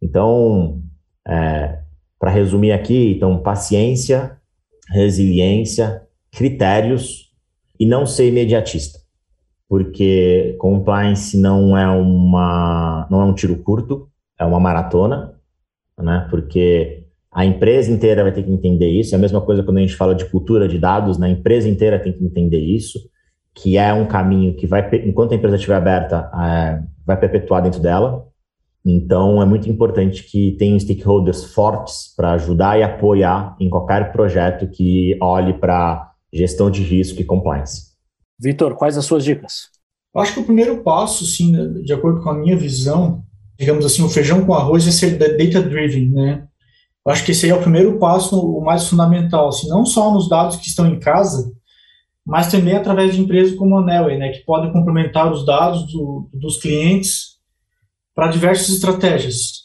então, 0.02 0.82
é, 1.28 1.78
para 2.18 2.30
resumir 2.30 2.72
aqui, 2.72 3.12
então, 3.16 3.38
paciência, 3.42 4.36
resiliência, 4.88 6.02
critérios 6.32 7.30
e 7.78 7.86
não 7.86 8.06
ser 8.06 8.28
imediatista, 8.28 8.99
porque 9.70 10.56
compliance 10.58 11.40
não 11.40 11.78
é 11.78 11.86
uma 11.88 13.06
não 13.08 13.22
é 13.22 13.24
um 13.24 13.32
tiro 13.32 13.56
curto, 13.58 14.08
é 14.36 14.44
uma 14.44 14.58
maratona, 14.58 15.34
né? 15.96 16.26
Porque 16.28 17.04
a 17.30 17.44
empresa 17.44 17.92
inteira 17.92 18.24
vai 18.24 18.32
ter 18.32 18.42
que 18.42 18.50
entender 18.50 18.88
isso. 18.88 19.14
É 19.14 19.18
a 19.18 19.20
mesma 19.20 19.40
coisa 19.40 19.62
quando 19.62 19.78
a 19.78 19.80
gente 19.80 19.94
fala 19.94 20.12
de 20.12 20.24
cultura 20.24 20.66
de 20.66 20.76
dados, 20.76 21.18
né? 21.18 21.28
A 21.28 21.30
empresa 21.30 21.68
inteira 21.68 22.00
tem 22.00 22.12
que 22.12 22.24
entender 22.24 22.58
isso 22.58 22.98
que 23.54 23.76
é 23.76 23.92
um 23.92 24.06
caminho 24.06 24.54
que 24.54 24.66
vai, 24.66 24.88
enquanto 25.04 25.32
a 25.32 25.34
empresa 25.36 25.56
estiver 25.56 25.76
aberta, 25.76 26.30
é, 26.34 26.82
vai 27.06 27.16
perpetuar 27.16 27.62
dentro 27.62 27.80
dela. 27.80 28.26
Então, 28.84 29.42
é 29.42 29.44
muito 29.44 29.68
importante 29.68 30.24
que 30.24 30.52
tenham 30.52 30.78
stakeholders 30.78 31.52
fortes 31.52 32.14
para 32.16 32.32
ajudar 32.32 32.78
e 32.78 32.82
apoiar 32.82 33.56
em 33.60 33.68
qualquer 33.68 34.12
projeto 34.12 34.66
que 34.68 35.16
olhe 35.20 35.52
para 35.52 36.10
gestão 36.32 36.70
de 36.70 36.82
risco 36.82 37.20
e 37.20 37.24
compliance. 37.24 37.89
Vitor, 38.40 38.74
quais 38.74 38.96
as 38.96 39.04
suas 39.04 39.22
dicas? 39.22 39.68
Eu 40.14 40.20
acho 40.20 40.32
que 40.32 40.40
o 40.40 40.44
primeiro 40.44 40.82
passo, 40.82 41.26
sim, 41.26 41.52
de 41.82 41.92
acordo 41.92 42.22
com 42.22 42.30
a 42.30 42.34
minha 42.34 42.56
visão, 42.56 43.22
digamos 43.58 43.84
assim, 43.84 44.02
o 44.02 44.08
feijão 44.08 44.44
com 44.44 44.54
arroz 44.54 44.86
é 44.86 44.90
ser 44.90 45.18
data-driven, 45.18 46.10
né? 46.10 46.46
Eu 47.06 47.12
acho 47.12 47.24
que 47.24 47.32
esse 47.32 47.46
aí 47.46 47.52
é 47.52 47.54
o 47.54 47.60
primeiro 47.60 47.98
passo, 47.98 48.40
o 48.40 48.64
mais 48.64 48.88
fundamental, 48.88 49.48
assim, 49.48 49.68
não 49.68 49.84
só 49.84 50.12
nos 50.12 50.28
dados 50.28 50.56
que 50.56 50.68
estão 50.68 50.86
em 50.86 50.98
casa, 50.98 51.52
mas 52.26 52.50
também 52.50 52.74
através 52.74 53.14
de 53.14 53.20
empresas 53.20 53.56
como 53.56 53.78
a 53.78 53.84
Nelway, 53.84 54.18
né, 54.18 54.30
que 54.30 54.44
podem 54.44 54.72
complementar 54.72 55.32
os 55.32 55.44
dados 55.44 55.90
do, 55.92 56.28
dos 56.32 56.58
clientes 56.58 57.38
para 58.14 58.28
diversas 58.28 58.68
estratégias. 58.70 59.62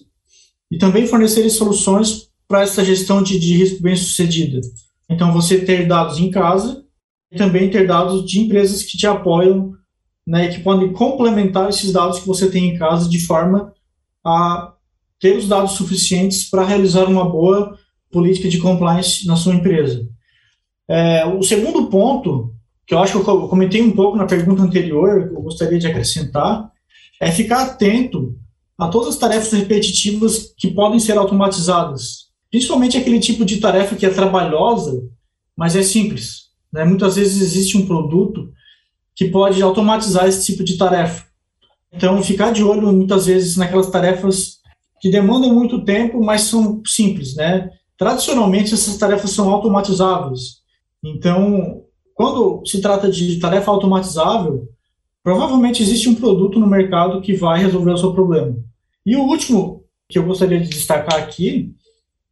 E 0.71 0.77
também 0.77 1.07
fornecerem 1.07 1.49
soluções 1.49 2.29
para 2.47 2.61
essa 2.61 2.83
gestão 2.83 3.21
de, 3.21 3.39
de 3.39 3.57
risco 3.57 3.81
bem-sucedida. 3.81 4.61
Então, 5.09 5.33
você 5.33 5.63
ter 5.63 5.87
dados 5.87 6.19
em 6.19 6.31
casa 6.31 6.84
e 7.31 7.37
também 7.37 7.69
ter 7.69 7.87
dados 7.87 8.25
de 8.25 8.39
empresas 8.39 8.83
que 8.83 8.97
te 8.97 9.07
apoiam, 9.07 9.73
né, 10.25 10.47
que 10.47 10.61
podem 10.61 10.91
complementar 10.93 11.69
esses 11.69 11.91
dados 11.91 12.19
que 12.19 12.27
você 12.27 12.49
tem 12.49 12.69
em 12.69 12.77
casa 12.77 13.09
de 13.09 13.19
forma 13.19 13.73
a 14.25 14.73
ter 15.19 15.37
os 15.37 15.47
dados 15.47 15.73
suficientes 15.73 16.49
para 16.49 16.65
realizar 16.65 17.05
uma 17.05 17.29
boa 17.29 17.77
política 18.11 18.49
de 18.49 18.59
compliance 18.59 19.27
na 19.27 19.35
sua 19.35 19.53
empresa. 19.53 20.07
É, 20.87 21.25
o 21.25 21.43
segundo 21.43 21.87
ponto, 21.87 22.53
que 22.85 22.93
eu 22.93 22.99
acho 22.99 23.23
que 23.23 23.29
eu 23.29 23.47
comentei 23.47 23.81
um 23.81 23.91
pouco 23.91 24.17
na 24.17 24.25
pergunta 24.25 24.61
anterior, 24.61 25.29
que 25.29 25.35
eu 25.35 25.41
gostaria 25.41 25.79
de 25.79 25.87
acrescentar, 25.87 26.71
é 27.19 27.31
ficar 27.31 27.63
atento 27.63 28.35
a 28.77 28.87
todas 28.87 29.09
as 29.09 29.17
tarefas 29.17 29.51
repetitivas 29.51 30.53
que 30.57 30.71
podem 30.71 30.99
ser 30.99 31.17
automatizadas. 31.17 32.25
Principalmente 32.51 32.97
aquele 32.97 33.19
tipo 33.19 33.45
de 33.45 33.57
tarefa 33.59 33.95
que 33.95 34.05
é 34.05 34.09
trabalhosa, 34.09 35.01
mas 35.55 35.75
é 35.75 35.83
simples. 35.83 36.44
Né? 36.75 36.83
Muitas 36.83 37.15
vezes 37.15 37.41
existe 37.41 37.77
um 37.77 37.87
produto 37.87 38.51
que 39.15 39.29
pode 39.29 39.61
automatizar 39.61 40.27
esse 40.27 40.45
tipo 40.45 40.61
de 40.61 40.77
tarefa. 40.77 41.23
Então, 41.93 42.21
ficar 42.21 42.51
de 42.51 42.61
olho 42.61 42.91
muitas 42.91 43.27
vezes 43.27 43.55
naquelas 43.55 43.89
tarefas 43.89 44.57
que 44.99 45.09
demandam 45.09 45.53
muito 45.53 45.85
tempo, 45.85 46.21
mas 46.21 46.41
são 46.41 46.81
simples, 46.85 47.33
né? 47.33 47.69
Tradicionalmente, 47.97 48.73
essas 48.73 48.97
tarefas 48.97 49.31
são 49.31 49.49
automatizáveis. 49.51 50.57
Então, 51.01 51.81
quando 52.13 52.61
se 52.65 52.81
trata 52.81 53.09
de 53.09 53.39
tarefa 53.39 53.71
automatizável, 53.71 54.67
provavelmente 55.23 55.81
existe 55.81 56.09
um 56.09 56.15
produto 56.15 56.59
no 56.59 56.67
mercado 56.67 57.21
que 57.21 57.33
vai 57.37 57.61
resolver 57.61 57.91
o 57.91 57.97
seu 57.97 58.13
problema. 58.13 58.53
E 59.05 59.15
o 59.15 59.21
último 59.21 59.85
que 60.09 60.19
eu 60.19 60.25
gostaria 60.25 60.59
de 60.59 60.67
destacar 60.67 61.15
aqui 61.15 61.73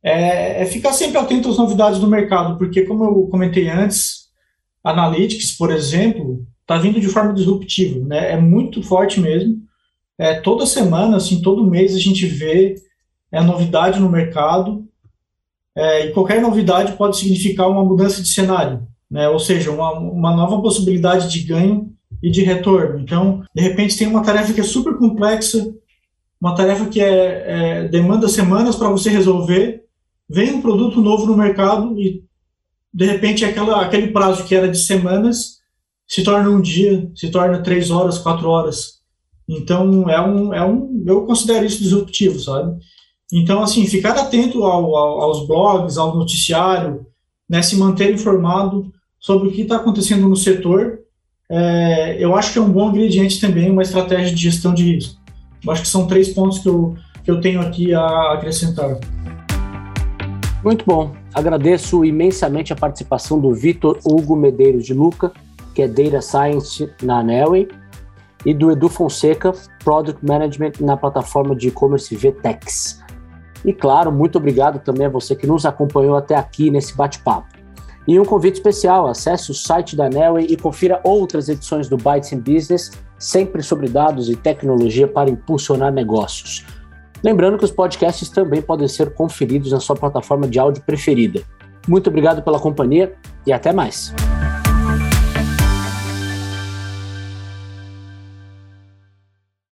é, 0.04 0.64
é 0.64 0.66
ficar 0.66 0.92
sempre 0.92 1.18
atento 1.18 1.48
às 1.48 1.58
novidades 1.58 1.98
do 1.98 2.08
mercado, 2.08 2.58
porque, 2.58 2.82
como 2.82 3.06
eu 3.06 3.28
comentei 3.32 3.70
antes, 3.70 4.23
Analytics, 4.84 5.52
por 5.54 5.72
exemplo, 5.72 6.46
está 6.62 6.78
vindo 6.78 7.00
de 7.00 7.08
forma 7.08 7.34
disruptiva, 7.34 8.06
né? 8.06 8.34
é 8.34 8.38
muito 8.38 8.84
forte 8.84 9.20
mesmo. 9.20 9.62
É, 10.18 10.36
toda 10.36 10.66
semana, 10.66 11.18
assim, 11.18 11.42
todo 11.42 11.70
mês 11.70 11.96
a 11.96 12.00
gente 12.00 12.26
vê 12.26 12.76
é, 13.32 13.42
novidade 13.42 14.00
no 14.00 14.10
mercado 14.10 14.86
é, 15.76 16.06
e 16.06 16.12
qualquer 16.12 16.42
novidade 16.42 16.94
pode 16.94 17.18
significar 17.18 17.70
uma 17.70 17.84
mudança 17.84 18.22
de 18.22 18.28
cenário, 18.28 18.88
né? 19.10 19.28
ou 19.30 19.40
seja, 19.40 19.72
uma, 19.72 19.92
uma 19.92 20.36
nova 20.36 20.62
possibilidade 20.62 21.30
de 21.30 21.40
ganho 21.42 21.92
e 22.22 22.30
de 22.30 22.44
retorno. 22.44 23.00
Então, 23.00 23.44
de 23.54 23.62
repente, 23.62 23.98
tem 23.98 24.08
uma 24.08 24.24
tarefa 24.24 24.54
que 24.54 24.62
é 24.62 24.64
super 24.64 24.98
complexa, 24.98 25.74
uma 26.40 26.56
tarefa 26.56 26.86
que 26.86 27.02
é, 27.02 27.44
é 27.46 27.88
demanda 27.88 28.28
semanas 28.28 28.76
para 28.76 28.90
você 28.90 29.10
resolver, 29.10 29.84
vem 30.30 30.54
um 30.54 30.62
produto 30.62 31.02
novo 31.02 31.26
no 31.26 31.38
mercado 31.38 32.00
e, 32.00 32.24
de 32.94 33.06
repente, 33.06 33.44
aquela, 33.44 33.82
aquele 33.82 34.08
prazo 34.08 34.44
que 34.46 34.54
era 34.54 34.70
de 34.70 34.78
semanas 34.78 35.58
se 36.08 36.24
torna 36.24 36.50
um 36.50 36.62
dia, 36.62 37.10
se 37.16 37.30
torna 37.32 37.64
três 37.64 37.90
horas, 37.90 38.18
quatro 38.18 38.50
horas. 38.50 39.02
Então, 39.48 40.10
é 40.10 40.22
um, 40.22 40.54
é 40.54 40.66
um 40.66 41.04
eu 41.06 41.26
considero 41.26 41.66
isso 41.66 41.82
disruptivo, 41.82 42.40
sabe? 42.40 42.78
Então, 43.32 43.64
assim, 43.64 43.86
ficar 43.88 44.12
atento 44.12 44.64
ao, 44.64 44.96
ao, 44.96 45.22
aos 45.22 45.48
blogs, 45.48 45.98
ao 45.98 46.16
noticiário, 46.16 47.06
né, 47.50 47.62
se 47.62 47.76
manter 47.76 48.14
informado 48.14 48.92
sobre 49.20 49.48
o 49.48 49.52
que 49.52 49.62
está 49.62 49.78
acontecendo 49.78 50.30
no 50.30 50.36
setor 50.36 51.04
é, 51.50 52.18
eu 52.24 52.36
acho 52.36 52.54
que 52.54 52.58
é 52.58 52.62
um 52.62 52.72
bom 52.72 52.90
ingrediente 52.90 53.40
também 53.40 53.70
uma 53.70 53.84
estratégia 53.84 54.34
de 54.34 54.42
gestão 54.42 54.74
de 54.74 54.84
risco. 54.84 55.22
Eu 55.64 55.72
acho 55.72 55.84
que 55.84 55.88
são 55.88 56.08
três 56.08 56.30
pontos 56.30 56.60
que 56.60 56.68
eu, 56.68 56.96
que 57.24 57.30
eu 57.30 57.40
tenho 57.40 57.62
aqui 57.62 57.94
a 57.94 58.34
acrescentar. 58.34 58.98
Muito 60.64 60.84
bom. 60.86 61.23
Agradeço 61.34 62.06
imensamente 62.06 62.72
a 62.72 62.76
participação 62.76 63.40
do 63.40 63.54
Vitor 63.54 63.98
Hugo 64.06 64.36
Medeiros 64.36 64.86
de 64.86 64.94
Luca, 64.94 65.32
que 65.74 65.82
é 65.82 65.88
Data 65.88 66.22
Science 66.22 66.92
na 67.02 67.24
Nelway, 67.24 67.68
e 68.46 68.54
do 68.54 68.72
Edu 68.72 68.88
Fonseca, 68.88 69.52
Product 69.84 70.24
Management 70.24 70.74
na 70.80 70.96
plataforma 70.96 71.56
de 71.56 71.70
e-commerce 71.70 72.16
VTEX. 72.16 73.02
E 73.66 73.74
claro, 73.74 74.12
muito 74.12 74.38
obrigado 74.38 74.84
também 74.84 75.08
a 75.08 75.10
você 75.10 75.36
que 75.36 75.48
nos 75.48 75.66
acompanhou 75.66 76.16
até 76.16 76.36
aqui 76.36 76.70
nesse 76.70 76.96
bate-papo. 76.96 77.48
E 78.06 78.20
um 78.20 78.26
convite 78.26 78.56
especial, 78.56 79.08
acesse 79.08 79.50
o 79.50 79.54
site 79.54 79.96
da 79.96 80.10
Nelway 80.10 80.46
e 80.50 80.58
confira 80.58 81.00
outras 81.04 81.48
edições 81.48 81.88
do 81.88 81.96
Bytes 81.96 82.34
in 82.34 82.40
Business, 82.40 82.92
sempre 83.18 83.64
sobre 83.64 83.88
dados 83.88 84.30
e 84.30 84.36
tecnologia 84.36 85.08
para 85.08 85.30
impulsionar 85.30 85.92
negócios. 85.92 86.66
Lembrando 87.24 87.58
que 87.58 87.66
os 87.66 87.72
podcasts 87.72 88.30
também 88.30 88.62
podem 88.62 88.88
ser 88.88 89.14
conferidos 89.14 89.72
na 89.72 89.80
sua 89.80 89.96
plataforma 89.96 90.48
de 90.48 90.60
áudio 90.60 90.84
preferida. 90.84 91.42
Muito 91.88 92.10
obrigado 92.10 92.44
pela 92.44 92.60
companhia 92.60 93.14
e 93.46 93.54
até 93.54 93.72
mais. 93.72 94.14